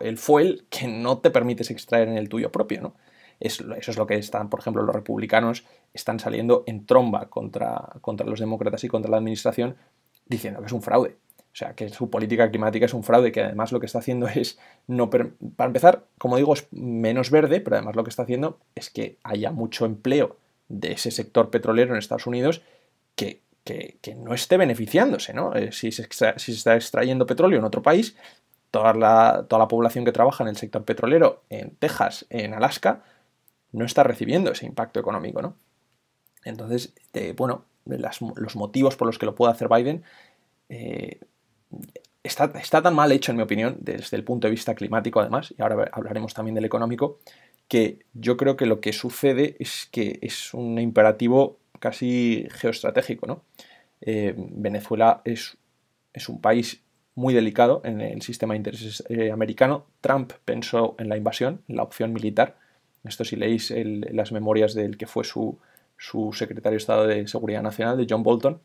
el 0.00 0.18
fuel 0.18 0.66
que 0.68 0.86
no 0.86 1.18
te 1.18 1.30
permites 1.30 1.70
extraer 1.70 2.08
en 2.08 2.18
el 2.18 2.28
tuyo 2.28 2.52
propio, 2.52 2.82
¿no? 2.82 2.94
eso 3.40 3.64
es 3.74 3.96
lo 3.96 4.06
que 4.06 4.16
están, 4.16 4.50
por 4.50 4.60
ejemplo, 4.60 4.82
los 4.82 4.94
republicanos 4.94 5.64
están 5.94 6.20
saliendo 6.20 6.62
en 6.66 6.84
tromba 6.84 7.30
contra, 7.30 7.88
contra 8.02 8.26
los 8.26 8.38
demócratas 8.38 8.84
y 8.84 8.88
contra 8.88 9.10
la 9.10 9.16
administración 9.16 9.76
diciendo 10.26 10.60
que 10.60 10.66
es 10.66 10.72
un 10.72 10.82
fraude. 10.82 11.16
O 11.52 11.56
sea, 11.56 11.74
que 11.74 11.88
su 11.88 12.10
política 12.10 12.48
climática 12.50 12.86
es 12.86 12.94
un 12.94 13.02
fraude, 13.02 13.32
que 13.32 13.42
además 13.42 13.72
lo 13.72 13.80
que 13.80 13.86
está 13.86 13.98
haciendo 13.98 14.28
es, 14.34 14.58
no 14.86 15.10
para 15.10 15.30
empezar, 15.66 16.04
como 16.18 16.36
digo, 16.36 16.54
es 16.54 16.66
menos 16.70 17.30
verde, 17.30 17.60
pero 17.60 17.76
además 17.76 17.96
lo 17.96 18.04
que 18.04 18.10
está 18.10 18.22
haciendo 18.22 18.58
es 18.74 18.90
que 18.90 19.18
haya 19.24 19.50
mucho 19.50 19.86
empleo 19.86 20.36
de 20.68 20.92
ese 20.92 21.10
sector 21.10 21.50
petrolero 21.50 21.92
en 21.92 21.98
Estados 21.98 22.26
Unidos 22.26 22.62
que 23.16 23.40
que, 23.64 24.14
no 24.16 24.34
esté 24.34 24.56
beneficiándose, 24.56 25.32
¿no? 25.32 25.54
Eh, 25.54 25.72
si, 25.72 25.92
se 25.92 26.08
si, 26.10 26.36
se 26.36 26.52
está 26.52 26.74
extrayendo 26.74 27.26
petróleo 27.26 27.58
en 27.58 27.64
otro 27.64 27.82
país, 27.82 28.16
toda 28.70 28.94
la, 28.94 29.46
toda 29.48 29.60
la 29.60 29.68
población 29.68 30.04
que 30.04 30.12
trabaja 30.12 30.44
en 30.44 30.48
el 30.48 30.56
sector 30.56 30.84
petrolero 30.84 31.42
en 31.50 31.76
Texas, 31.76 32.26
en 32.30 32.54
Alaska, 32.54 33.02
no 33.72 33.84
está 33.84 34.02
recibiendo 34.02 34.52
ese 34.52 34.66
impacto 34.66 35.00
económico, 35.00 35.42
¿no? 35.42 35.54
Entonces, 36.44 36.94
eh, 37.12 37.34
bueno, 37.36 37.64
los 37.84 38.56
motivos 38.56 38.96
por 38.96 39.06
los 39.06 39.18
que 39.18 39.26
lo 39.26 39.34
puede 39.34 39.52
hacer 39.52 39.68
Biden 39.68 40.02
eh, 40.68 41.20
está, 42.22 42.50
está, 42.60 42.82
tan 42.82 42.94
mal 42.94 43.12
hecho, 43.12 43.32
en 43.32 43.36
mi 43.36 43.42
opinión, 43.42 43.76
desde 43.80 44.16
el 44.16 44.24
punto 44.24 44.46
de 44.46 44.52
vista 44.52 44.74
climático, 44.74 45.20
además, 45.20 45.54
y 45.56 45.62
ahora 45.62 45.88
hablaremos 45.92 46.34
también 46.34 46.54
del 46.54 46.64
económico, 46.64 47.18
que 47.68 48.00
yo 48.14 48.36
creo 48.36 48.56
que 48.56 48.66
lo 48.66 48.80
que 48.80 48.92
sucede 48.92 49.56
es 49.60 49.88
que 49.92 50.18
es 50.22 50.52
un 50.54 50.78
imperativo 50.78 51.58
casi 51.78 52.46
geoestratégico. 52.50 53.26
¿no? 53.26 53.44
Eh, 54.00 54.34
Venezuela 54.36 55.22
es, 55.24 55.56
es, 56.12 56.28
un 56.28 56.40
país 56.40 56.82
muy 57.14 57.32
delicado 57.32 57.80
en 57.84 58.00
el 58.00 58.22
sistema 58.22 58.54
de 58.54 58.58
intereses 58.58 59.04
eh, 59.08 59.30
americano. 59.30 59.86
Trump 60.00 60.32
pensó 60.44 60.96
en 60.98 61.08
la 61.08 61.16
invasión, 61.16 61.62
en 61.68 61.76
la 61.76 61.84
opción 61.84 62.12
militar. 62.12 62.56
Esto 63.04 63.24
si 63.24 63.36
leéis 63.36 63.72
las 63.76 64.32
memorias 64.32 64.74
del 64.74 64.96
que 64.98 65.06
fue 65.06 65.24
su, 65.24 65.58
su 65.96 66.32
secretario 66.32 66.72
de 66.72 66.78
Estado 66.78 67.06
de 67.06 67.28
Seguridad 67.28 67.62
Nacional, 67.62 67.96
de 67.96 68.06
John 68.08 68.22
Bolton, 68.22 68.60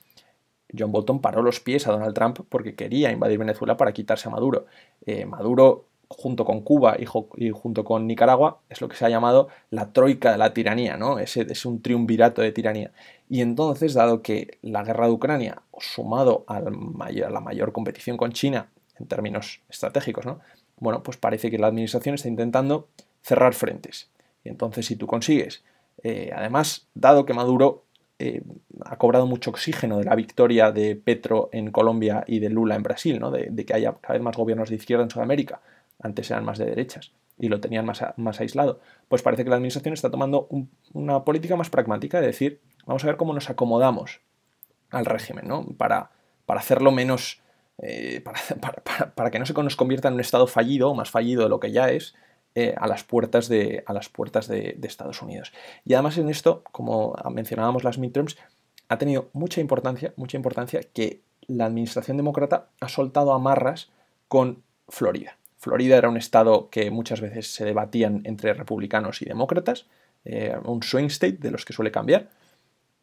John 0.77 0.91
Bolton 0.91 1.19
paró 1.19 1.41
los 1.41 1.59
pies 1.59 1.87
a 1.87 1.91
Donald 1.91 2.13
Trump 2.13 2.39
porque 2.49 2.75
quería 2.75 3.11
invadir 3.11 3.37
Venezuela 3.37 3.77
para 3.77 3.93
quitarse 3.93 4.27
a 4.27 4.31
Maduro. 4.31 4.65
Eh, 5.05 5.25
Maduro 5.25 5.85
junto 6.07 6.45
con 6.45 6.61
Cuba 6.61 6.97
y, 6.99 7.05
junto 7.05 7.83
con 7.83 8.07
Nicaragua, 8.07 8.59
es 8.69 8.79
lo 8.81 8.87
que 8.87 8.95
se 8.95 9.05
ha 9.05 9.09
llamado 9.09 9.47
la 9.69 9.91
troika 9.91 10.31
de 10.31 10.37
la 10.37 10.53
tiranía, 10.53 10.97
¿no? 10.97 11.19
Es, 11.19 11.35
es 11.37 11.65
un 11.65 11.81
triunvirato 11.81 12.41
de 12.41 12.51
tiranía. 12.51 12.91
Y 13.27 13.41
entonces, 13.41 13.93
dado 13.93 14.21
que 14.21 14.59
la 14.61 14.83
guerra 14.83 15.07
de 15.07 15.13
Ucrania, 15.13 15.61
sumado 15.79 16.45
a 16.47 16.59
la 16.59 17.41
mayor 17.41 17.71
competición 17.71 18.17
con 18.17 18.31
China 18.33 18.69
en 18.99 19.07
términos 19.07 19.61
estratégicos, 19.69 20.25
¿no? 20.25 20.39
Bueno, 20.77 21.03
pues 21.03 21.17
parece 21.17 21.49
que 21.49 21.57
la 21.57 21.67
administración 21.67 22.15
está 22.15 22.27
intentando 22.27 22.87
cerrar 23.21 23.53
frentes. 23.53 24.09
Y 24.43 24.49
entonces, 24.49 24.85
si 24.85 24.95
tú 24.95 25.07
consigues, 25.07 25.63
eh, 26.03 26.31
además, 26.35 26.87
dado 26.93 27.25
que 27.25 27.33
Maduro 27.33 27.84
eh, 28.17 28.41
ha 28.85 28.97
cobrado 28.97 29.25
mucho 29.25 29.49
oxígeno 29.49 29.97
de 29.97 30.05
la 30.05 30.15
victoria 30.15 30.71
de 30.71 30.95
Petro 30.95 31.49
en 31.51 31.71
Colombia 31.71 32.23
y 32.27 32.39
de 32.39 32.49
Lula 32.49 32.75
en 32.75 32.83
Brasil, 32.83 33.19
¿no? 33.19 33.29
de, 33.31 33.65
que 33.65 33.73
haya 33.73 33.93
cada 33.99 34.13
vez 34.13 34.21
más 34.21 34.37
gobiernos 34.37 34.69
de 34.69 34.75
izquierda 34.75 35.03
en 35.03 35.09
Sudamérica, 35.09 35.61
antes 36.01 36.31
eran 36.31 36.45
más 36.45 36.57
de 36.57 36.65
derechas 36.65 37.11
y 37.37 37.49
lo 37.49 37.59
tenían 37.59 37.85
más, 37.85 38.01
más 38.15 38.39
aislado, 38.39 38.79
pues 39.09 39.21
parece 39.21 39.43
que 39.43 39.49
la 39.49 39.57
administración 39.57 39.93
está 39.93 40.09
tomando 40.09 40.47
una 40.93 41.25
política 41.25 41.57
más 41.57 41.69
pragmática 41.69 42.21
de 42.21 42.27
decir, 42.27 42.61
vamos 42.85 43.03
a 43.03 43.07
ver 43.07 43.17
cómo 43.17 43.33
nos 43.33 43.49
acomodamos 43.49 44.21
al 44.91 45.05
régimen, 45.05 45.47
¿no? 45.47 45.65
Para, 45.77 46.11
para 46.45 46.61
hacerlo 46.61 46.91
menos, 46.91 47.41
eh, 47.79 48.21
para, 48.23 48.39
para, 49.15 49.31
que 49.31 49.39
no 49.39 49.45
se 49.45 49.53
nos 49.53 49.75
convierta 49.75 50.07
en 50.07 50.13
un 50.13 50.21
estado 50.21 50.47
fallido 50.47 50.91
o 50.91 50.95
más 50.95 51.09
fallido 51.09 51.43
de 51.43 51.49
lo 51.49 51.59
que 51.59 51.73
ya 51.73 51.89
es, 51.89 52.15
eh, 52.57 52.73
a 52.77 52.87
las 52.87 53.03
puertas, 53.03 53.49
de, 53.49 53.83
a 53.85 53.91
las 53.91 54.07
puertas 54.07 54.47
de, 54.47 54.79
Estados 54.83 55.21
Unidos. 55.21 55.51
Y 55.83 55.93
además 55.93 56.17
en 56.17 56.29
esto, 56.29 56.63
como 56.71 57.13
mencionábamos 57.29 57.83
las 57.83 57.97
midterms, 57.97 58.37
ha 58.87 58.97
tenido 58.97 59.29
mucha 59.33 59.59
importancia, 59.59 60.13
mucha 60.15 60.37
importancia 60.37 60.81
que 60.81 61.21
la 61.47 61.65
administración 61.65 62.17
demócrata 62.17 62.69
ha 62.79 62.87
soltado 62.87 63.33
amarras 63.33 63.91
con 64.27 64.63
Florida. 64.87 65.37
Florida 65.57 65.97
era 65.97 66.09
un 66.09 66.17
estado 66.17 66.69
que 66.69 66.91
muchas 66.91 67.21
veces 67.21 67.53
se 67.53 67.65
debatían 67.65 68.21
entre 68.23 68.53
republicanos 68.53 69.21
y 69.21 69.25
demócratas, 69.25 69.87
eh, 70.23 70.55
un 70.63 70.81
swing 70.81 71.07
state 71.07 71.37
de 71.39 71.51
los 71.51 71.65
que 71.65 71.73
suele 71.73 71.91
cambiar. 71.91 72.29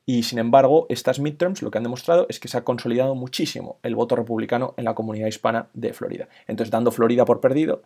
Y 0.05 0.25
sin 0.25 0.39
embargo, 0.39 0.87
estas 0.89 1.21
midterms 1.21 1.63
lo 1.63 1.71
que 1.71 1.79
han 1.79 1.85
demostrado 1.85 2.27
es 2.29 2.41
que 2.41 2.49
se 2.49 2.59
ha 2.59 2.65
consolidado 2.65 3.15
muchísimo 3.15 3.79
el 3.83 3.95
voto 3.95 4.17
republicano 4.17 4.75
en 4.77 4.85
la 4.85 4.95
comunidad 4.95 5.29
hispana 5.29 5.69
de 5.75 5.93
Florida. 5.93 6.29
Entonces, 6.49 6.71
dando 6.71 6.91
Florida 6.91 7.25
por 7.25 7.41
perdido, 7.41 7.83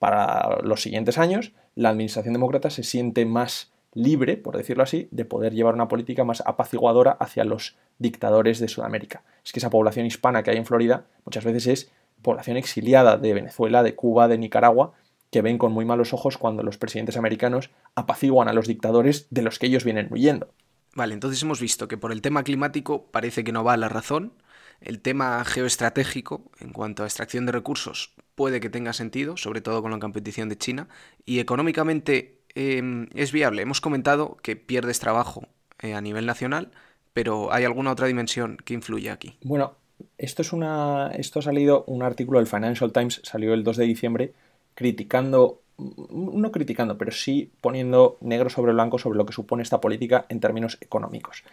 para 0.00 0.58
los 0.62 0.82
siguientes 0.82 1.18
años, 1.18 1.52
la 1.76 1.90
administración 1.90 2.32
demócrata 2.32 2.70
se 2.70 2.82
siente 2.82 3.26
más 3.26 3.70
libre, 3.92 4.36
por 4.36 4.56
decirlo 4.56 4.82
así, 4.82 5.08
de 5.10 5.26
poder 5.26 5.52
llevar 5.52 5.74
una 5.74 5.88
política 5.88 6.24
más 6.24 6.42
apaciguadora 6.46 7.12
hacia 7.12 7.44
los 7.44 7.76
dictadores 7.98 8.58
de 8.60 8.68
Sudamérica. 8.68 9.22
Es 9.44 9.52
que 9.52 9.58
esa 9.58 9.68
población 9.68 10.06
hispana 10.06 10.42
que 10.42 10.52
hay 10.52 10.56
en 10.56 10.64
Florida 10.64 11.04
muchas 11.24 11.44
veces 11.44 11.66
es 11.66 11.92
población 12.22 12.56
exiliada 12.56 13.18
de 13.18 13.34
Venezuela, 13.34 13.82
de 13.82 13.94
Cuba, 13.94 14.26
de 14.26 14.38
Nicaragua, 14.38 14.94
que 15.30 15.42
ven 15.42 15.58
con 15.58 15.72
muy 15.72 15.84
malos 15.84 16.14
ojos 16.14 16.38
cuando 16.38 16.62
los 16.62 16.78
presidentes 16.78 17.18
americanos 17.18 17.70
apaciguan 17.94 18.48
a 18.48 18.54
los 18.54 18.66
dictadores 18.66 19.26
de 19.30 19.42
los 19.42 19.58
que 19.58 19.66
ellos 19.66 19.84
vienen 19.84 20.08
huyendo. 20.10 20.48
Vale, 20.94 21.12
entonces 21.12 21.42
hemos 21.42 21.60
visto 21.60 21.88
que 21.88 21.98
por 21.98 22.10
el 22.10 22.22
tema 22.22 22.42
climático 22.42 23.06
parece 23.10 23.44
que 23.44 23.52
no 23.52 23.64
va 23.64 23.74
a 23.74 23.76
la 23.76 23.88
razón. 23.88 24.32
El 24.80 25.00
tema 25.00 25.44
geoestratégico, 25.44 26.50
en 26.58 26.72
cuanto 26.72 27.02
a 27.02 27.06
extracción 27.06 27.44
de 27.44 27.52
recursos, 27.52 28.14
puede 28.40 28.60
que 28.60 28.70
tenga 28.70 28.94
sentido, 28.94 29.36
sobre 29.36 29.60
todo 29.60 29.82
con 29.82 29.90
la 29.90 29.98
competición 29.98 30.48
de 30.48 30.56
China. 30.56 30.88
Y 31.26 31.40
económicamente 31.40 32.38
em, 32.54 33.06
es 33.14 33.32
viable. 33.32 33.60
Hemos 33.60 33.82
comentado 33.82 34.38
que 34.42 34.56
pierdes 34.56 34.98
trabajo 34.98 35.42
eh, 35.82 35.92
a 35.92 36.00
nivel 36.00 36.24
nacional, 36.24 36.70
pero 37.12 37.52
¿hay 37.52 37.64
alguna 37.64 37.92
otra 37.92 38.06
dimensión 38.06 38.56
que 38.64 38.72
influye 38.72 39.10
aquí? 39.10 39.36
Bueno, 39.42 39.74
esto 40.16 40.40
es 40.40 40.54
una. 40.54 41.08
Esto 41.08 41.40
ha 41.40 41.42
salido, 41.42 41.84
un 41.86 42.02
artículo 42.02 42.38
del 42.38 42.46
Financial 42.46 42.90
Times 42.90 43.20
salió 43.24 43.52
el 43.52 43.62
2 43.62 43.76
de 43.76 43.84
diciembre 43.84 44.32
criticando. 44.74 45.60
No 45.76 46.50
criticando, 46.50 46.96
pero 46.96 47.12
sí 47.12 47.52
poniendo 47.60 48.16
negro 48.22 48.48
sobre 48.48 48.72
blanco 48.72 48.98
sobre 48.98 49.18
lo 49.18 49.26
que 49.26 49.34
supone 49.34 49.62
esta 49.62 49.82
política 49.82 50.24
en 50.30 50.40
términos 50.40 50.78
económicos. 50.80 51.44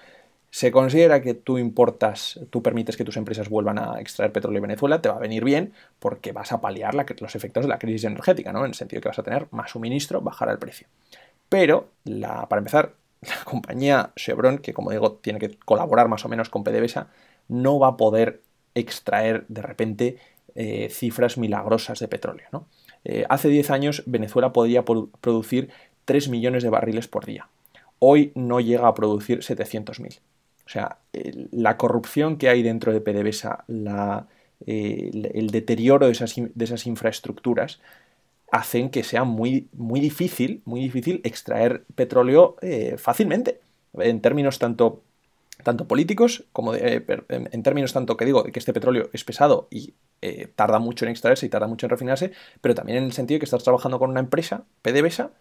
Se 0.50 0.72
considera 0.72 1.22
que 1.22 1.34
tú 1.34 1.58
importas, 1.58 2.40
tú 2.50 2.64
permites 2.64 2.98
que 2.98 3.04
tus 3.04 3.18
empresas 3.18 3.50
vuelvan 3.50 3.78
a 3.78 4.00
extraer 4.00 4.32
petróleo 4.32 4.58
en 4.60 4.70
Venezuela, 4.70 5.02
te 5.02 5.10
va 5.10 5.16
a 5.16 5.20
venir 5.20 5.44
bien 5.44 5.74
porque 6.00 6.32
vas 6.32 6.52
a 6.52 6.62
paliar 6.62 6.96
los 6.96 7.36
efectos 7.36 7.66
de 7.66 7.70
la 7.70 7.80
crisis 7.80 8.06
energética, 8.06 8.54
¿no? 8.54 8.60
En 8.60 8.68
el 8.68 8.74
sentido 8.74 9.02
que 9.02 9.10
vas 9.10 9.20
a 9.20 9.24
tener 9.24 9.48
más 9.52 9.72
suministro, 9.72 10.22
bajar 10.22 10.50
el 10.50 10.58
precio. 10.58 10.88
Pero, 11.50 11.90
para 12.50 12.60
empezar, 12.60 12.94
la 13.22 13.44
compañía 13.44 14.12
Chevron, 14.16 14.60
que 14.60 14.74
como 14.74 14.92
digo 14.92 15.14
tiene 15.14 15.40
que 15.40 15.58
colaborar 15.58 16.08
más 16.08 16.26
o 16.26 16.30
menos 16.30 16.50
con 16.50 16.64
PDVSA, 16.64 17.08
no 17.48 17.80
va 17.80 17.90
a 17.90 17.98
poder 17.98 18.42
extraer 18.76 19.46
de 19.48 19.62
repente 19.62 20.18
eh, 20.56 20.90
cifras 20.90 21.38
milagrosas 21.38 22.00
de 22.00 22.08
petróleo. 22.08 22.66
Eh, 23.04 23.26
hace 23.30 23.50
10 23.50 23.70
años 23.72 24.04
Venezuela 24.06 24.54
podía 24.54 24.84
producir 24.84 25.70
3 26.06 26.30
millones 26.30 26.64
de 26.64 26.70
barriles 26.70 27.08
por 27.08 27.26
día. 27.26 27.48
Hoy 28.00 28.32
no 28.36 28.60
llega 28.60 28.88
a 28.88 28.94
producir 28.94 29.40
700.000. 29.40 30.20
O 30.68 30.70
sea, 30.70 30.98
la 31.52 31.78
corrupción 31.78 32.38
que 32.38 32.50
hay 32.50 32.62
dentro 32.62 32.92
de 32.92 33.00
PDVSA, 33.00 33.64
eh, 34.66 35.12
el, 35.34 35.50
deterioro 35.50 36.08
de 36.08 36.12
esas, 36.12 36.86
infraestructuras, 36.86 37.80
hacen 38.52 38.90
que 38.90 39.04
sea 39.04 39.24
muy, 39.24 39.70
difícil, 39.72 40.62
muy 40.66 40.82
difícil 40.82 41.22
extraer 41.24 41.86
petróleo 41.96 42.58
fácilmente. 42.98 43.62
En 43.94 44.20
términos 44.20 44.60
tanto 44.60 45.02
políticos 45.88 46.44
como 46.52 46.76
eh, 46.76 47.04
en 47.30 47.64
términos 47.64 47.94
tanto 47.94 48.18
que 48.18 48.26
digo 48.26 48.44
de 48.44 48.52
que 48.52 48.60
este 48.60 48.74
petróleo 48.74 49.10
es 49.14 49.24
pesado 49.24 49.68
y 49.72 49.94
eh, 50.22 50.48
tarda 50.54 50.80
mucho 50.80 51.06
en 51.06 51.12
extraerse 51.12 51.46
y 51.46 51.50
tarda 51.50 51.68
mucho 51.68 51.86
en 51.86 51.92
refinarse, 51.92 52.32
pero 52.60 52.76
también 52.76 52.98
en 52.98 53.06
el 53.06 53.14
sentido 53.14 53.38
de 53.38 53.40
que 53.40 53.46
estás 53.46 53.64
trabajando 53.64 54.00
con 54.00 54.10
una 54.10 54.20
empresa, 54.20 54.66
PDVSA, 54.82 55.32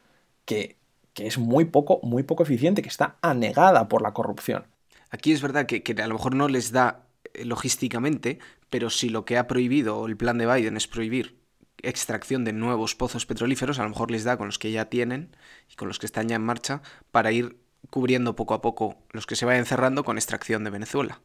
que, 0.45 0.77
que 1.15 1.27
es 1.27 1.39
muy 1.39 1.65
poco, 1.65 1.99
muy 2.05 2.23
poco 2.23 2.45
eficiente, 2.45 2.83
que 2.83 2.89
está 2.89 3.17
anegada 3.23 3.89
por 3.89 4.03
la 4.03 4.13
corrupción. 4.13 4.65
Aquí 5.11 5.33
es 5.33 5.43
verdad 5.43 5.67
que, 5.67 5.83
que 5.83 6.01
a 6.01 6.07
lo 6.07 6.15
mejor 6.15 6.35
no 6.35 6.49
les 6.49 6.73
da 6.73 7.07
eh, 7.35 7.45
logísticamente, 7.45 8.39
pero 8.71 8.91
si 8.91 9.09
lo 9.09 9.25
que 9.25 9.39
ha 9.39 9.47
prohibido 9.47 10.07
el 10.07 10.17
plan 10.17 10.39
de 10.39 10.47
Biden 10.47 10.77
es 10.77 10.89
prohibir 10.89 11.39
extracción 11.83 12.45
de 12.45 12.53
nuevos 12.53 12.95
pozos 12.95 13.27
petrolíferos, 13.27 13.79
a 13.79 13.85
lo 13.85 13.91
mejor 13.91 14.11
les 14.11 14.25
da 14.25 14.37
con 14.37 14.47
los 14.47 14.59
que 14.59 14.73
ya 14.73 14.87
tienen 14.87 15.37
y 15.71 15.75
con 15.77 15.89
los 15.89 15.99
que 15.99 16.07
están 16.07 16.29
ya 16.29 16.37
en 16.37 16.43
marcha, 16.43 16.83
para 17.11 17.33
ir 17.33 17.59
cubriendo 17.91 18.35
poco 18.35 18.55
a 18.55 18.61
poco 18.61 18.97
los 19.11 19.27
que 19.27 19.37
se 19.37 19.47
vayan 19.47 19.67
cerrando 19.67 20.05
con 20.05 20.17
extracción 20.17 20.65
de 20.65 20.71
Venezuela. 20.71 21.21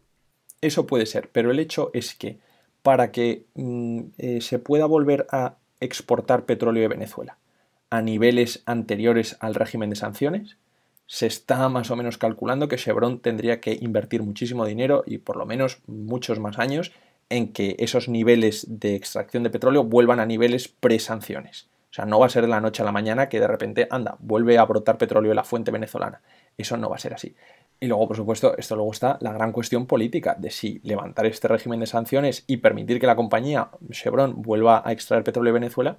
Eso 0.62 0.86
puede 0.86 1.06
ser, 1.06 1.30
pero 1.32 1.52
el 1.52 1.60
hecho 1.60 1.90
es 1.94 2.14
que 2.14 2.40
para 2.84 3.12
que 3.12 3.46
mm, 3.56 4.02
eh, 4.18 4.42
se 4.42 4.60
pueda 4.60 4.86
volver 4.86 5.26
a 5.32 5.58
exportar 5.80 6.46
petróleo 6.46 6.84
de 6.84 6.88
Venezuela 6.88 7.38
a 7.90 8.02
niveles 8.02 8.64
anteriores 8.66 9.38
al 9.40 9.56
régimen 9.56 9.90
de 9.90 9.96
sanciones, 9.96 10.58
se 11.12 11.28
está 11.28 11.68
más 11.68 11.92
o 11.92 11.98
menos 11.98 12.18
calculando 12.18 12.70
que 12.70 12.78
Chevron 12.78 13.20
tendría 13.20 13.60
que 13.60 13.78
invertir 13.82 14.24
muchísimo 14.24 14.66
dinero 14.66 15.04
y 15.06 15.18
por 15.18 15.36
lo 15.36 15.46
menos 15.46 15.80
muchos 15.86 16.40
más 16.40 16.58
años 16.58 16.94
en 17.28 17.52
que 17.52 17.76
esos 17.80 18.08
niveles 18.08 18.66
de 18.80 18.96
extracción 18.96 19.44
de 19.44 19.50
petróleo 19.50 19.84
vuelvan 19.84 20.22
a 20.22 20.26
niveles 20.26 20.70
pre-sanciones. 20.70 21.68
O 21.90 21.94
sea, 21.94 22.06
no 22.06 22.18
va 22.18 22.28
a 22.28 22.30
ser 22.30 22.44
de 22.44 22.48
la 22.48 22.62
noche 22.62 22.82
a 22.82 22.86
la 22.86 22.94
mañana 22.94 23.28
que 23.28 23.42
de 23.42 23.48
repente, 23.48 23.90
anda, 23.92 24.16
vuelve 24.20 24.58
a 24.58 24.64
brotar 24.64 24.98
petróleo 24.98 25.34
en 25.34 25.36
la 25.36 25.44
fuente 25.44 25.70
venezolana. 25.70 26.22
Eso 26.58 26.78
no 26.78 26.90
va 26.90 26.96
a 26.96 27.00
ser 27.00 27.14
así. 27.14 27.36
Y 27.82 27.88
luego, 27.88 28.08
por 28.08 28.16
supuesto, 28.16 28.58
esto 28.58 28.78
luego 28.78 28.94
está 28.94 29.18
la 29.20 29.34
gran 29.34 29.52
cuestión 29.52 29.88
política 29.88 30.38
de 30.40 30.50
si 30.50 30.80
levantar 30.82 31.26
este 31.26 31.50
régimen 31.50 31.82
de 31.82 31.88
sanciones 31.88 32.46
y 32.48 32.58
permitir 32.58 33.02
que 33.02 33.08
la 33.08 33.18
compañía 33.18 33.68
Chevron 33.90 34.42
vuelva 34.42 34.82
a 34.86 34.94
extraer 34.94 35.26
petróleo 35.26 35.52
de 35.52 35.60
Venezuela, 35.60 35.98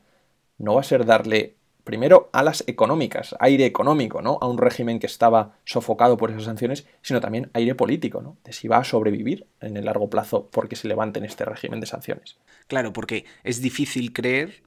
no 0.56 0.76
va 0.76 0.80
a 0.80 0.84
ser 0.84 1.04
darle 1.04 1.56
primero 1.84 2.30
alas 2.32 2.64
económicas, 2.66 3.34
aire 3.40 3.66
económico, 3.66 4.22
¿no? 4.22 4.38
A 4.40 4.46
un 4.46 4.58
régimen 4.58 4.98
que 4.98 5.06
estaba 5.06 5.56
sofocado 5.64 6.16
por 6.16 6.30
esas 6.30 6.44
sanciones, 6.44 6.86
sino 7.02 7.20
también 7.20 7.50
aire 7.54 7.74
político, 7.74 8.22
¿no? 8.22 8.36
De 8.44 8.52
si 8.52 8.68
va 8.68 8.78
a 8.78 8.84
sobrevivir 8.84 9.46
en 9.60 9.76
el 9.76 9.86
largo 9.86 10.08
plazo 10.08 10.48
porque 10.50 10.76
se 10.76 10.88
levanten 10.88 11.24
este 11.24 11.44
régimen 11.44 11.80
de 11.80 11.86
sanciones. 11.86 12.38
Claro, 12.68 12.92
porque 12.92 13.24
es 13.44 13.60
difícil 13.60 14.12
creer 14.12 14.62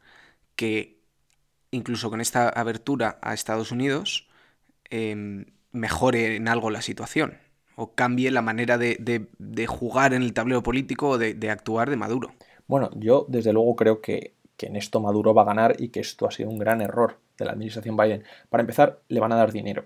que 0.55 0.99
incluso 1.71 2.09
con 2.09 2.21
esta 2.21 2.49
abertura 2.49 3.19
a 3.21 3.33
Estados 3.33 3.71
Unidos 3.71 4.27
em, 4.89 5.45
mejore 5.71 6.35
en 6.35 6.47
algo 6.47 6.69
la 6.69 6.81
situación 6.81 7.37
o 7.75 7.93
cambie 7.93 8.31
la 8.31 8.41
manera 8.41 8.77
de, 8.77 9.67
jugar 9.67 10.13
en 10.13 10.21
el 10.21 10.33
tablero 10.33 10.63
político 10.63 11.09
o 11.09 11.17
de 11.17 11.49
actuar 11.49 11.89
de 11.89 11.97
Maduro. 11.97 12.33
Bueno, 12.67 12.89
yo 12.95 13.25
desde 13.29 13.53
luego 13.53 13.75
creo 13.75 14.01
que 14.01 14.34
que 14.57 14.67
en 14.67 14.75
esto 14.75 14.99
Maduro 14.99 15.33
va 15.33 15.43
a 15.43 15.45
ganar 15.45 15.75
y 15.79 15.89
que 15.89 15.99
esto 15.99 16.27
ha 16.27 16.31
sido 16.31 16.49
un 16.49 16.57
gran 16.57 16.81
error 16.81 17.17
de 17.37 17.45
la 17.45 17.51
administración 17.51 17.97
Biden. 17.97 18.23
Para 18.49 18.61
empezar, 18.61 18.99
le 19.09 19.19
van 19.19 19.31
a 19.31 19.35
dar 19.35 19.51
dinero. 19.51 19.85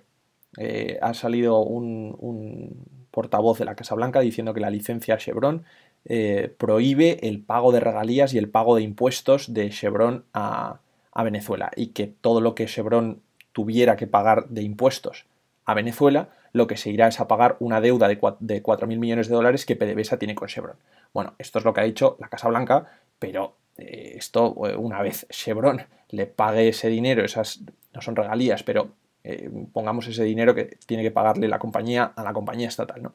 Eh, 0.57 0.97
ha 1.01 1.13
salido 1.13 1.59
un, 1.59 2.85
portavoz 3.11 3.57
de 3.59 3.65
la 3.65 3.75
Casa 3.75 3.95
Blanca 3.95 4.19
diciendo 4.19 4.53
que 4.53 4.59
la 4.59 4.69
licencia 4.69 5.17
Chevron 5.17 5.65
eh, 6.05 6.53
prohíbe 6.57 7.27
el 7.27 7.41
pago 7.41 7.71
de 7.71 7.79
regalías 7.79 8.33
y 8.33 8.37
el 8.37 8.49
pago 8.49 8.75
de 8.75 8.83
impuestos 8.83 9.53
de 9.53 9.69
Chevron 9.69 10.25
a, 10.33 10.79
Venezuela 11.21 11.69
y 11.75 11.87
que 11.87 12.07
todo 12.07 12.39
lo 12.39 12.55
que 12.55 12.65
Chevron 12.65 13.21
tuviera 13.51 13.97
que 13.97 14.07
pagar 14.07 14.47
de 14.47 14.61
impuestos 14.61 15.25
a 15.65 15.73
Venezuela, 15.73 16.29
lo 16.53 16.65
que 16.65 16.77
se 16.77 16.91
irá 16.91 17.09
es 17.09 17.19
a 17.19 17.27
pagar 17.27 17.57
una 17.59 17.81
deuda 17.81 18.07
de 18.07 18.17
4.000 18.21 18.97
millones 18.97 19.27
de 19.27 19.35
dólares 19.35 19.65
que 19.65 19.75
PDVSA 19.75 20.17
tiene 20.17 20.33
con 20.33 20.47
Chevron. 20.47 20.77
Bueno, 21.13 21.33
esto 21.37 21.59
es 21.59 21.65
lo 21.65 21.73
que 21.73 21.81
ha 21.81 21.83
dicho 21.83 22.15
la 22.21 22.29
Casa 22.29 22.47
Blanca, 22.47 22.85
pero 23.19 23.55
esto, 23.81 24.55
eh, 24.67 24.75
una 24.75 25.01
vez 25.01 25.27
Chevron 25.29 25.81
le 26.09 26.25
pague 26.25 26.69
ese 26.69 26.89
dinero, 26.89 27.23
esas 27.23 27.61
no 27.93 28.01
son 28.01 28.15
regalías, 28.15 28.63
pero 28.63 28.91
eh, 29.23 29.49
pongamos 29.73 30.07
ese 30.07 30.23
dinero 30.23 30.55
que 30.55 30.77
tiene 30.85 31.03
que 31.03 31.11
pagarle 31.11 31.47
la 31.47 31.59
compañía 31.59 32.05
a 32.15 32.23
la 32.23 32.33
compañía 32.33 32.67
estatal, 32.67 33.03
¿no? 33.03 33.13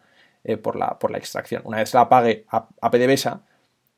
por, 0.63 0.77
la, 0.77 0.99
por 0.99 1.11
la 1.11 1.19
extracción. 1.19 1.63
Una 1.65 1.79
vez 1.79 1.95
la 1.95 2.09
pague 2.09 2.45
a, 2.49 2.91
PDVSA, 2.91 3.43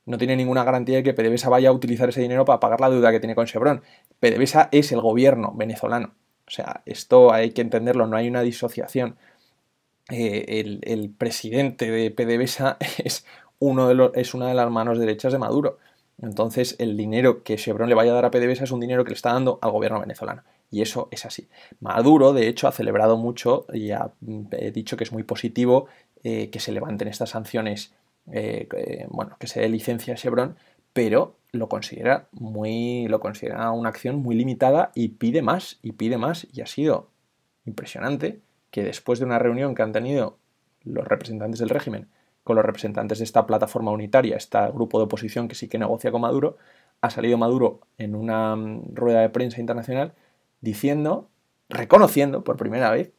no 0.04 0.16
tiene 0.16 0.36
ninguna 0.36 0.62
garantía 0.62 0.96
de 0.96 1.02
que 1.02 1.12
PDVSA 1.12 1.48
vaya 1.48 1.70
a 1.70 1.72
utilizar 1.72 2.08
ese 2.08 2.20
dinero 2.20 2.44
para 2.44 2.60
pagar 2.60 2.80
la 2.80 2.88
deuda 2.88 3.10
que 3.10 3.18
tiene 3.18 3.34
con 3.34 3.46
Chevron. 3.46 3.82
PDVSA 4.20 4.68
es 4.70 4.92
el 4.92 5.00
gobierno 5.00 5.52
venezolano. 5.56 6.14
O 6.46 6.50
sea, 6.50 6.82
esto 6.86 7.32
hay 7.32 7.50
que 7.50 7.62
entenderlo, 7.62 8.06
no 8.06 8.16
hay 8.16 8.28
una 8.28 8.42
disociación. 8.42 9.16
el, 10.08 10.80
el, 10.84 11.10
presidente 11.10 11.90
de 11.90 12.12
PDVSA 12.12 12.76
es, 13.04 13.24
uno 13.58 13.88
de 13.88 13.94
los, 13.94 14.10
es 14.14 14.34
una 14.34 14.48
de 14.48 14.54
las 14.54 14.70
manos 14.70 14.98
derechas 14.98 15.32
de 15.32 15.38
Maduro. 15.38 15.78
Entonces, 16.18 16.76
el 16.78 16.96
dinero 16.96 17.42
que 17.42 17.56
Chevron 17.56 17.88
le 17.88 17.94
vaya 17.94 18.12
a 18.12 18.14
dar 18.14 18.24
a 18.24 18.30
PDVSA 18.30 18.64
es 18.64 18.70
un 18.70 18.80
dinero 18.80 19.04
que 19.04 19.10
le 19.10 19.16
está 19.16 19.32
dando 19.32 19.58
al 19.60 19.70
gobierno 19.70 20.00
venezolano. 20.00 20.42
Y 20.70 20.82
eso 20.82 21.08
es 21.10 21.26
así. 21.26 21.48
Maduro, 21.80 22.32
de 22.32 22.48
hecho, 22.48 22.68
ha 22.68 22.72
celebrado 22.72 23.16
mucho 23.16 23.66
y 23.72 23.90
ha 23.90 24.10
mm, 24.20 24.48
dicho 24.72 24.96
que 24.96 25.04
es 25.04 25.12
muy 25.12 25.22
positivo 25.22 25.86
eh, 26.24 26.50
que 26.50 26.60
se 26.60 26.72
levanten 26.72 27.08
estas 27.08 27.30
sanciones, 27.30 27.94
eh, 28.32 28.66
bueno, 29.10 29.36
que 29.38 29.46
se 29.46 29.60
dé 29.60 29.68
licencia 29.68 30.14
a 30.14 30.16
Chevron, 30.16 30.56
pero 30.92 31.36
lo 31.52 31.68
considera 31.68 32.28
muy, 32.32 33.06
lo 33.08 33.20
considera 33.20 33.70
una 33.70 33.90
acción 33.90 34.16
muy 34.16 34.34
limitada 34.34 34.92
y 34.94 35.08
pide 35.08 35.42
más, 35.42 35.78
y 35.82 35.92
pide 35.92 36.16
más, 36.16 36.46
y 36.52 36.62
ha 36.62 36.66
sido 36.66 37.10
impresionante 37.66 38.40
que 38.70 38.82
después 38.82 39.18
de 39.18 39.26
una 39.26 39.38
reunión 39.38 39.74
que 39.74 39.82
han 39.82 39.92
tenido 39.92 40.38
los 40.84 41.06
representantes 41.06 41.60
del 41.60 41.68
régimen 41.68 42.08
con 42.46 42.54
los 42.54 42.64
representantes 42.64 43.18
de 43.18 43.24
esta 43.24 43.44
plataforma 43.44 43.90
unitaria, 43.90 44.36
este 44.36 44.56
grupo 44.72 44.98
de 44.98 45.06
oposición 45.06 45.48
que 45.48 45.56
sí 45.56 45.66
que 45.66 45.80
negocia 45.80 46.12
con 46.12 46.20
Maduro, 46.20 46.58
ha 47.00 47.10
salido 47.10 47.36
Maduro 47.38 47.80
en 47.98 48.14
una 48.14 48.54
mm, 48.54 48.94
rueda 48.94 49.22
de 49.22 49.30
prensa 49.30 49.60
internacional 49.60 50.14
diciendo, 50.60 51.28
reconociendo 51.68 52.44
por 52.44 52.56
primera 52.56 52.88
vez 52.92 53.10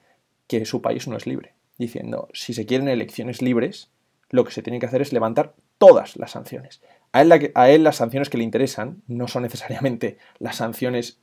que 0.47 0.63
su 0.63 0.81
país 0.81 1.09
no 1.09 1.17
es 1.17 1.27
libre, 1.27 1.55
diciendo, 1.77 2.29
si 2.31 2.53
se 2.53 2.65
quieren 2.65 2.87
elecciones 2.87 3.41
libres, 3.41 3.91
lo 4.29 4.45
que 4.45 4.53
se 4.53 4.61
tiene 4.61 4.79
que 4.79 4.85
hacer 4.85 5.01
es 5.01 5.11
levantar 5.11 5.55
todas 5.77 6.15
las 6.15 6.31
sanciones. 6.31 6.81
A 7.11 7.21
él, 7.21 7.51
a 7.53 7.69
él 7.69 7.83
las 7.83 7.97
sanciones 7.97 8.29
que 8.29 8.37
le 8.37 8.45
interesan 8.45 9.01
no 9.07 9.27
son 9.27 9.43
necesariamente 9.43 10.19
las 10.39 10.55
sanciones 10.55 11.19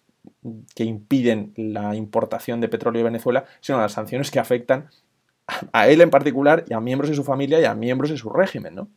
que 0.74 0.84
impiden 0.84 1.54
la 1.56 1.94
importación 1.94 2.60
de 2.60 2.68
petróleo 2.68 2.98
de 2.98 3.10
Venezuela, 3.10 3.46
sino 3.62 3.80
las 3.80 3.92
sanciones 3.92 4.30
que 4.30 4.40
afectan 4.40 4.90
a 5.72 5.88
él 5.88 6.00
en 6.00 6.11
particular 6.11 6.64
y 6.68 6.74
a 6.74 6.80
miembros 6.80 7.11
de 7.11 7.16
su 7.16 7.24
familia 7.24 7.61
y 7.61 7.64
a 7.64 7.74
miembros 7.74 8.11
de 8.11 8.18
su 8.18 8.30
régimen, 8.30 8.74
¿no? 8.74 8.90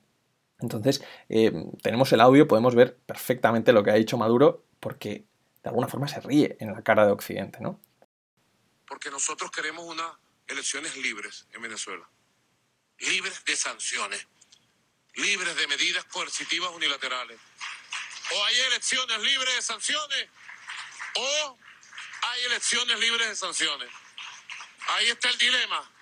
Entonces, 0.59 1.03
eh, 1.29 1.51
tenemos 1.83 2.11
el 2.13 2.21
audio, 2.21 2.47
podemos 2.47 2.73
ver 2.73 2.97
perfectamente 3.05 3.73
lo 3.73 3.83
que 3.83 3.91
ha 3.91 3.95
dicho 3.95 4.17
Maduro, 4.17 4.65
porque 4.79 5.25
de 5.63 5.69
alguna 5.69 5.87
forma 5.87 6.07
se 6.07 6.19
ríe 6.19 6.57
en 6.59 6.73
la 6.73 6.81
cara 6.81 7.05
de 7.05 7.11
Occidente, 7.11 7.59
¿no? 7.61 7.79
Porque 8.87 9.11
nosotros 9.11 9.51
queremos 9.51 9.85
unas 9.85 10.11
elecciones 10.47 10.95
libres 10.97 11.47
en 11.51 11.61
Venezuela, 11.61 12.09
libres 12.99 13.43
de 13.45 13.55
sanciones, 13.55 14.27
libres 15.15 15.55
de 15.55 15.67
medidas 15.67 16.05
coercitivas 16.05 16.71
unilaterales. 16.71 17.39
O 18.33 18.45
hay 18.45 18.59
elecciones 18.67 19.19
libres 19.19 19.55
de 19.55 19.61
sanciones, 19.61 20.29
o 21.15 21.57
hay 22.23 22.43
elecciones 22.45 22.99
libres 22.99 23.27
de 23.27 23.35
sanciones. 23.35 23.89
Ahí 24.89 25.07
está 25.07 25.29
el 25.29 25.37
dilema. 25.37 25.96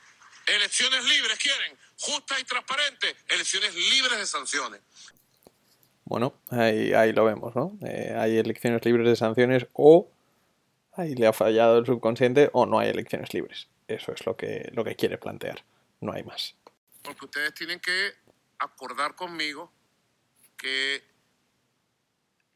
Elecciones 0.47 1.03
libres 1.05 1.37
quieren, 1.39 1.77
justas 1.97 2.39
y 2.39 2.43
transparentes, 2.43 3.15
elecciones 3.27 3.73
libres 3.73 4.17
de 4.17 4.25
sanciones. 4.25 4.81
Bueno, 6.03 6.39
ahí, 6.51 7.11
lo 7.13 7.25
vemos, 7.25 7.55
¿no? 7.55 7.77
Eh, 7.85 8.15
hay 8.15 8.37
elecciones 8.37 8.85
libres 8.85 9.07
de 9.07 9.15
sanciones 9.15 9.65
o 9.73 10.11
ahí 10.93 11.15
le 11.15 11.25
ha 11.25 11.33
fallado 11.33 11.79
el 11.79 11.85
subconsciente 11.85 12.51
o 12.53 12.67
no 12.67 12.77
hay 12.77 12.89
elecciones 12.89 13.33
libres. 13.33 13.67
Eso 13.87 14.11
es 14.13 14.25
lo 14.25 14.37
que, 14.37 14.69
lo 14.73 14.83
que 14.83 14.95
quiere 14.95 15.17
plantear, 15.17 15.63
no 16.01 16.13
hay 16.13 16.23
más. 16.23 16.55
Porque 17.01 17.25
ustedes 17.25 17.53
tienen 17.55 17.79
que 17.79 18.13
acordar 18.59 19.15
conmigo 19.15 19.71
que 20.57 21.03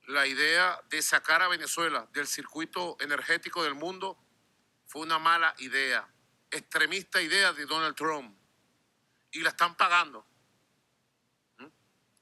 la 0.07 0.27
idea 0.27 0.79
de 0.89 1.01
sacar 1.01 1.41
a 1.41 1.47
Venezuela 1.47 2.07
del 2.13 2.27
circuito 2.27 2.97
energético 2.99 3.63
del 3.63 3.75
mundo 3.75 4.17
fue 4.85 5.01
una 5.01 5.19
mala 5.19 5.55
idea 5.59 6.07
extremista 6.51 7.21
idea 7.21 7.53
de 7.53 7.65
Donald 7.65 7.95
Trump 7.95 8.37
y 9.31 9.41
la 9.41 9.49
están 9.49 9.75
pagando. 9.75 10.25
¿Mm? 11.57 11.67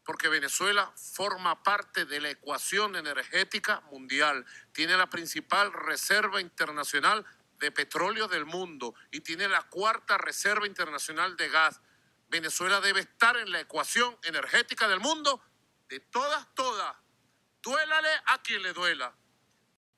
Porque 0.04 0.30
Venezuela 0.30 0.92
forma 0.96 1.64
parte 1.64 2.06
de 2.06 2.20
la 2.20 2.30
ecuación 2.30 2.96
energética 2.96 3.82
mundial, 3.92 4.46
tiene 4.72 4.98
la 4.98 5.10
principal 5.10 5.72
reserva 5.72 6.42
internacional 6.42 7.26
de 7.60 7.72
petróleo 7.72 8.28
del 8.28 8.46
mundo 8.46 8.94
y 9.12 9.22
tiene 9.22 9.48
la 9.48 9.64
cuarta 9.64 10.18
reserva 10.18 10.68
internacional 10.68 11.36
de 11.38 11.50
gas. 11.50 11.82
Venezuela 12.30 12.82
debe 12.82 13.02
estar 13.02 13.38
en 13.38 13.52
la 13.52 13.62
ecuación 13.62 14.18
energética 14.24 14.88
del 14.88 15.00
mundo 15.00 15.42
de 15.90 16.00
todas, 16.00 16.54
todas. 16.54 16.96
Duélale 17.62 18.10
a 18.26 18.42
quien 18.42 18.62
le 18.62 18.74
duela. 18.74 19.16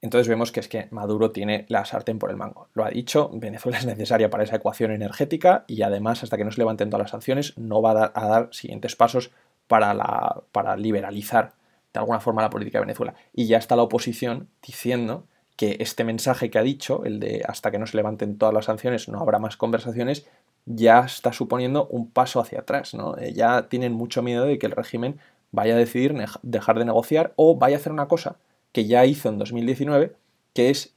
Entonces 0.02 0.30
vemos 0.30 0.52
que 0.52 0.62
es 0.62 0.70
que 0.70 0.88
Maduro 0.92 1.32
tiene 1.32 1.66
la 1.68 1.84
sartén 1.84 2.20
por 2.20 2.30
el 2.30 2.38
mango. 2.38 2.70
Lo 2.74 2.86
ha 2.86 2.90
dicho, 2.90 3.30
Venezuela 3.34 3.78
es 3.78 3.86
necesaria 3.86 4.30
para 4.30 4.44
esa 4.44 4.56
ecuación 4.56 4.92
energética 4.92 5.66
y 5.68 5.82
además 5.82 6.24
hasta 6.24 6.38
que 6.38 6.46
no 6.46 6.52
se 6.52 6.60
levanten 6.60 6.90
todas 6.90 7.04
las 7.04 7.12
sanciones 7.12 7.58
no 7.58 7.82
va 7.82 8.12
a 8.14 8.28
dar, 8.28 8.50
siguientes 8.52 8.96
pasos 8.96 9.32
para, 9.68 9.94
la, 9.94 10.42
para 10.52 10.78
liberalizar 10.78 11.54
de 11.94 12.00
alguna 12.00 12.20
forma 12.20 12.42
la 12.42 12.50
política 12.50 12.78
de 12.78 12.86
Venezuela. 12.86 13.14
Y 13.34 13.48
ya 13.48 13.58
está 13.58 13.76
la 13.76 13.84
oposición 13.84 14.48
diciendo 14.66 15.26
que 15.58 15.76
este 15.82 16.06
mensaje 16.06 16.50
que 16.50 16.60
ha 16.60 16.64
dicho, 16.64 17.04
el 17.04 17.20
de 17.20 17.44
hasta 17.46 17.70
que 17.70 17.80
no 17.80 17.86
se 17.86 17.98
levanten 17.98 18.38
todas 18.38 18.54
las 18.54 18.66
sanciones 18.66 19.10
no 19.10 19.20
habrá 19.20 19.40
más 19.40 19.58
conversaciones, 19.58 20.26
ya 20.66 21.00
está 21.00 21.34
suponiendo 21.34 21.88
un 21.88 22.10
paso 22.10 22.40
hacia 22.40 22.60
atrás. 22.60 22.94
¿no? 22.94 23.18
Eh, 23.18 23.34
ya 23.34 23.68
tienen 23.68 23.92
mucho 23.92 24.22
miedo 24.22 24.46
de 24.46 24.58
que 24.58 24.68
el 24.68 24.72
régimen 24.72 25.20
vaya 25.52 25.74
a 25.74 25.78
decidir 25.78 26.16
dejar 26.44 26.80
de 26.80 26.86
negociar 26.86 27.34
o 27.36 27.58
vaya 27.58 27.76
a 27.76 27.80
hacer 27.80 27.92
una 27.92 28.08
cosa 28.08 28.38
que 28.72 28.86
ya 28.86 29.06
hizo 29.06 29.30
en 29.30 29.38
2019, 29.38 30.16
que 30.54 30.70
es 30.70 30.96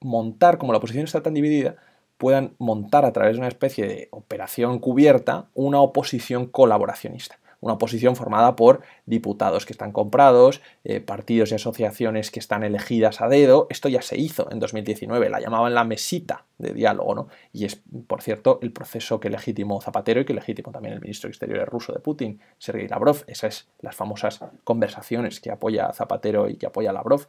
montar, 0.00 0.58
como 0.58 0.72
la 0.72 0.78
oposición 0.78 1.04
está 1.04 1.22
tan 1.22 1.34
dividida, 1.34 1.76
puedan 2.16 2.54
montar 2.58 3.04
a 3.04 3.12
través 3.12 3.34
de 3.34 3.40
una 3.40 3.48
especie 3.48 3.86
de 3.86 4.08
operación 4.10 4.78
cubierta 4.78 5.48
una 5.54 5.80
oposición 5.80 6.46
colaboracionista 6.46 7.38
una 7.60 7.74
oposición 7.74 8.16
formada 8.16 8.56
por 8.56 8.80
diputados 9.06 9.66
que 9.66 9.72
están 9.72 9.92
comprados, 9.92 10.60
eh, 10.84 11.00
partidos 11.00 11.52
y 11.52 11.56
asociaciones 11.56 12.30
que 12.30 12.40
están 12.40 12.62
elegidas 12.62 13.20
a 13.20 13.28
dedo. 13.28 13.66
Esto 13.70 13.88
ya 13.88 14.02
se 14.02 14.18
hizo 14.18 14.50
en 14.50 14.60
2019, 14.60 15.28
la 15.30 15.40
llamaban 15.40 15.74
la 15.74 15.84
mesita 15.84 16.44
de 16.58 16.72
diálogo, 16.72 17.14
¿no? 17.14 17.28
Y 17.52 17.64
es, 17.64 17.80
por 18.06 18.22
cierto, 18.22 18.58
el 18.62 18.72
proceso 18.72 19.20
que 19.20 19.30
legitimó 19.30 19.80
Zapatero 19.80 20.20
y 20.20 20.24
que 20.24 20.34
legitimó 20.34 20.72
también 20.72 20.94
el 20.94 21.00
ministro 21.00 21.28
de 21.28 21.32
Exteriores 21.32 21.68
ruso 21.68 21.92
de 21.92 22.00
Putin, 22.00 22.40
Sergei 22.58 22.88
Lavrov. 22.88 23.24
Esas 23.26 23.54
son 23.54 23.66
las 23.80 23.96
famosas 23.96 24.40
conversaciones 24.64 25.40
que 25.40 25.50
apoya 25.50 25.92
Zapatero 25.92 26.48
y 26.48 26.56
que 26.56 26.66
apoya 26.66 26.92
Lavrov 26.92 27.26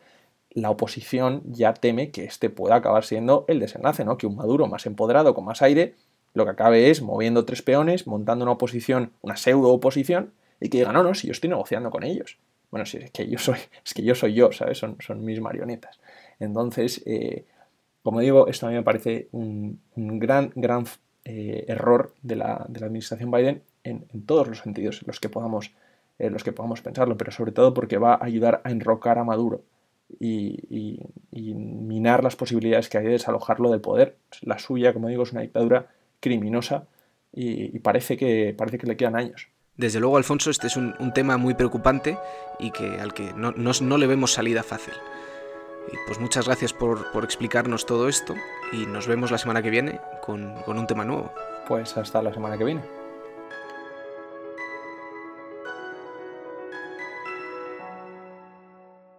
la 0.52 0.72
oposición 0.72 1.44
ya 1.46 1.74
teme 1.74 2.12
que 2.12 2.24
este 2.24 2.50
pueda 2.50 2.76
acabar 2.76 3.06
siendo 3.06 3.46
el 3.48 3.60
desenlace, 3.60 4.04
¿no? 4.04 4.18
Que 4.18 4.28
un 4.28 4.36
Maduro 4.36 4.68
más 4.68 4.86
empoderado, 4.86 5.34
con 5.34 5.46
más 5.46 5.62
aire, 5.62 5.96
lo 6.34 6.46
que 6.46 6.52
acabe 6.52 6.90
es 6.90 7.02
moviendo 7.02 7.46
tres 7.46 7.62
peones, 7.62 8.08
montando 8.08 8.44
una 8.44 8.54
oposición, 8.54 9.12
una 9.22 9.38
pseudo 9.38 9.70
oposición, 9.70 10.32
y 10.62 10.70
que 10.70 10.80
diga, 10.80 10.92
no, 10.92 11.04
no, 11.04 11.14
si 11.14 11.28
yo 11.28 11.32
estoy 11.32 11.50
negociando 11.50 11.90
con 11.90 12.04
ellos. 12.04 12.38
Bueno, 12.72 12.86
si 12.86 12.98
es 12.98 13.12
que 13.12 13.28
yo 13.28 13.40
soy, 13.40 13.58
es 13.86 13.94
que 13.94 14.04
yo 14.04 14.16
soy 14.16 14.34
yo, 14.34 14.52
¿sabes? 14.52 14.78
Son, 14.78 14.98
son 15.00 15.24
mis 15.24 15.42
marionetas. 15.42 16.00
Entonces, 16.40 17.02
eh, 17.06 17.46
como 18.04 18.20
digo, 18.22 18.48
esto 18.48 18.68
a 18.68 18.70
mí 18.70 18.76
me 18.76 18.84
parece 18.84 19.28
un, 19.32 19.80
gran, 19.96 20.52
gran 20.56 20.86
eh, 21.26 21.66
error 21.68 22.14
de 22.22 22.36
la, 22.36 22.54
administración 22.54 23.32
Biden 23.32 23.62
en, 23.84 24.06
todos 24.26 24.48
los 24.48 24.60
sentidos 24.60 25.02
en 25.02 25.08
los 25.08 25.20
que, 25.20 25.30
podamos, 25.30 25.72
los 26.18 26.44
que 26.44 26.52
podamos 26.52 26.82
pensarlo, 26.82 27.18
pero 27.18 27.32
sobre 27.32 27.52
todo 27.52 27.74
porque 27.74 27.98
va 27.98 28.14
a 28.14 28.26
ayudar 28.26 28.62
a 28.64 28.72
enrocar 28.72 29.18
a 29.18 29.24
Maduro 29.24 29.62
y, 30.20 31.02
y 31.32 31.54
minar 31.54 32.24
las 32.24 32.36
posibilidades 32.36 32.90
que 32.90 32.98
hay 32.98 33.06
de 33.06 33.12
desalojarlo 33.12 33.72
del 33.72 33.82
poder. 33.82 34.16
La 34.42 34.60
suya, 34.60 34.94
como 34.94 35.08
digo, 35.08 35.24
es 35.24 35.32
una 35.32 35.42
dictadura 35.42 35.88
criminosa 36.20 36.88
y, 37.32 37.80
parece, 37.80 38.18
que, 38.18 38.54
parece 38.58 38.78
que 38.78 38.88
le 38.88 38.98
quedan 38.98 39.16
años. 39.16 39.50
Desde 39.78 40.00
luego, 40.00 40.18
Alfonso, 40.18 40.50
este 40.50 40.68
es 40.68 40.76
un, 40.76 40.94
tema 41.14 41.38
muy 41.38 41.54
preocupante 41.54 42.18
y 42.60 42.72
que, 42.72 43.00
al 43.00 43.14
que 43.14 43.34
no, 43.34 43.54
no, 43.54 43.98
le 43.98 44.08
vemos 44.08 44.34
salida 44.34 44.64
fácil. 44.64 44.94
Y 45.88 45.96
pues 46.06 46.20
muchas 46.20 46.46
gracias 46.46 46.74
por, 46.74 47.12
por, 47.12 47.24
explicarnos 47.24 47.86
todo 47.86 48.10
esto 48.10 48.36
y 48.74 48.86
nos 48.86 49.08
vemos 49.08 49.32
la 49.32 49.38
semana 49.38 49.62
que 49.62 49.70
viene 49.70 50.00
con, 50.22 50.54
con 50.64 50.78
un 50.78 50.86
tema 50.86 51.06
nuevo. 51.06 51.32
Pues 51.68 51.96
hasta 51.98 52.22
la 52.22 52.34
semana 52.34 52.58
que 52.58 52.66
viene. 52.66 52.99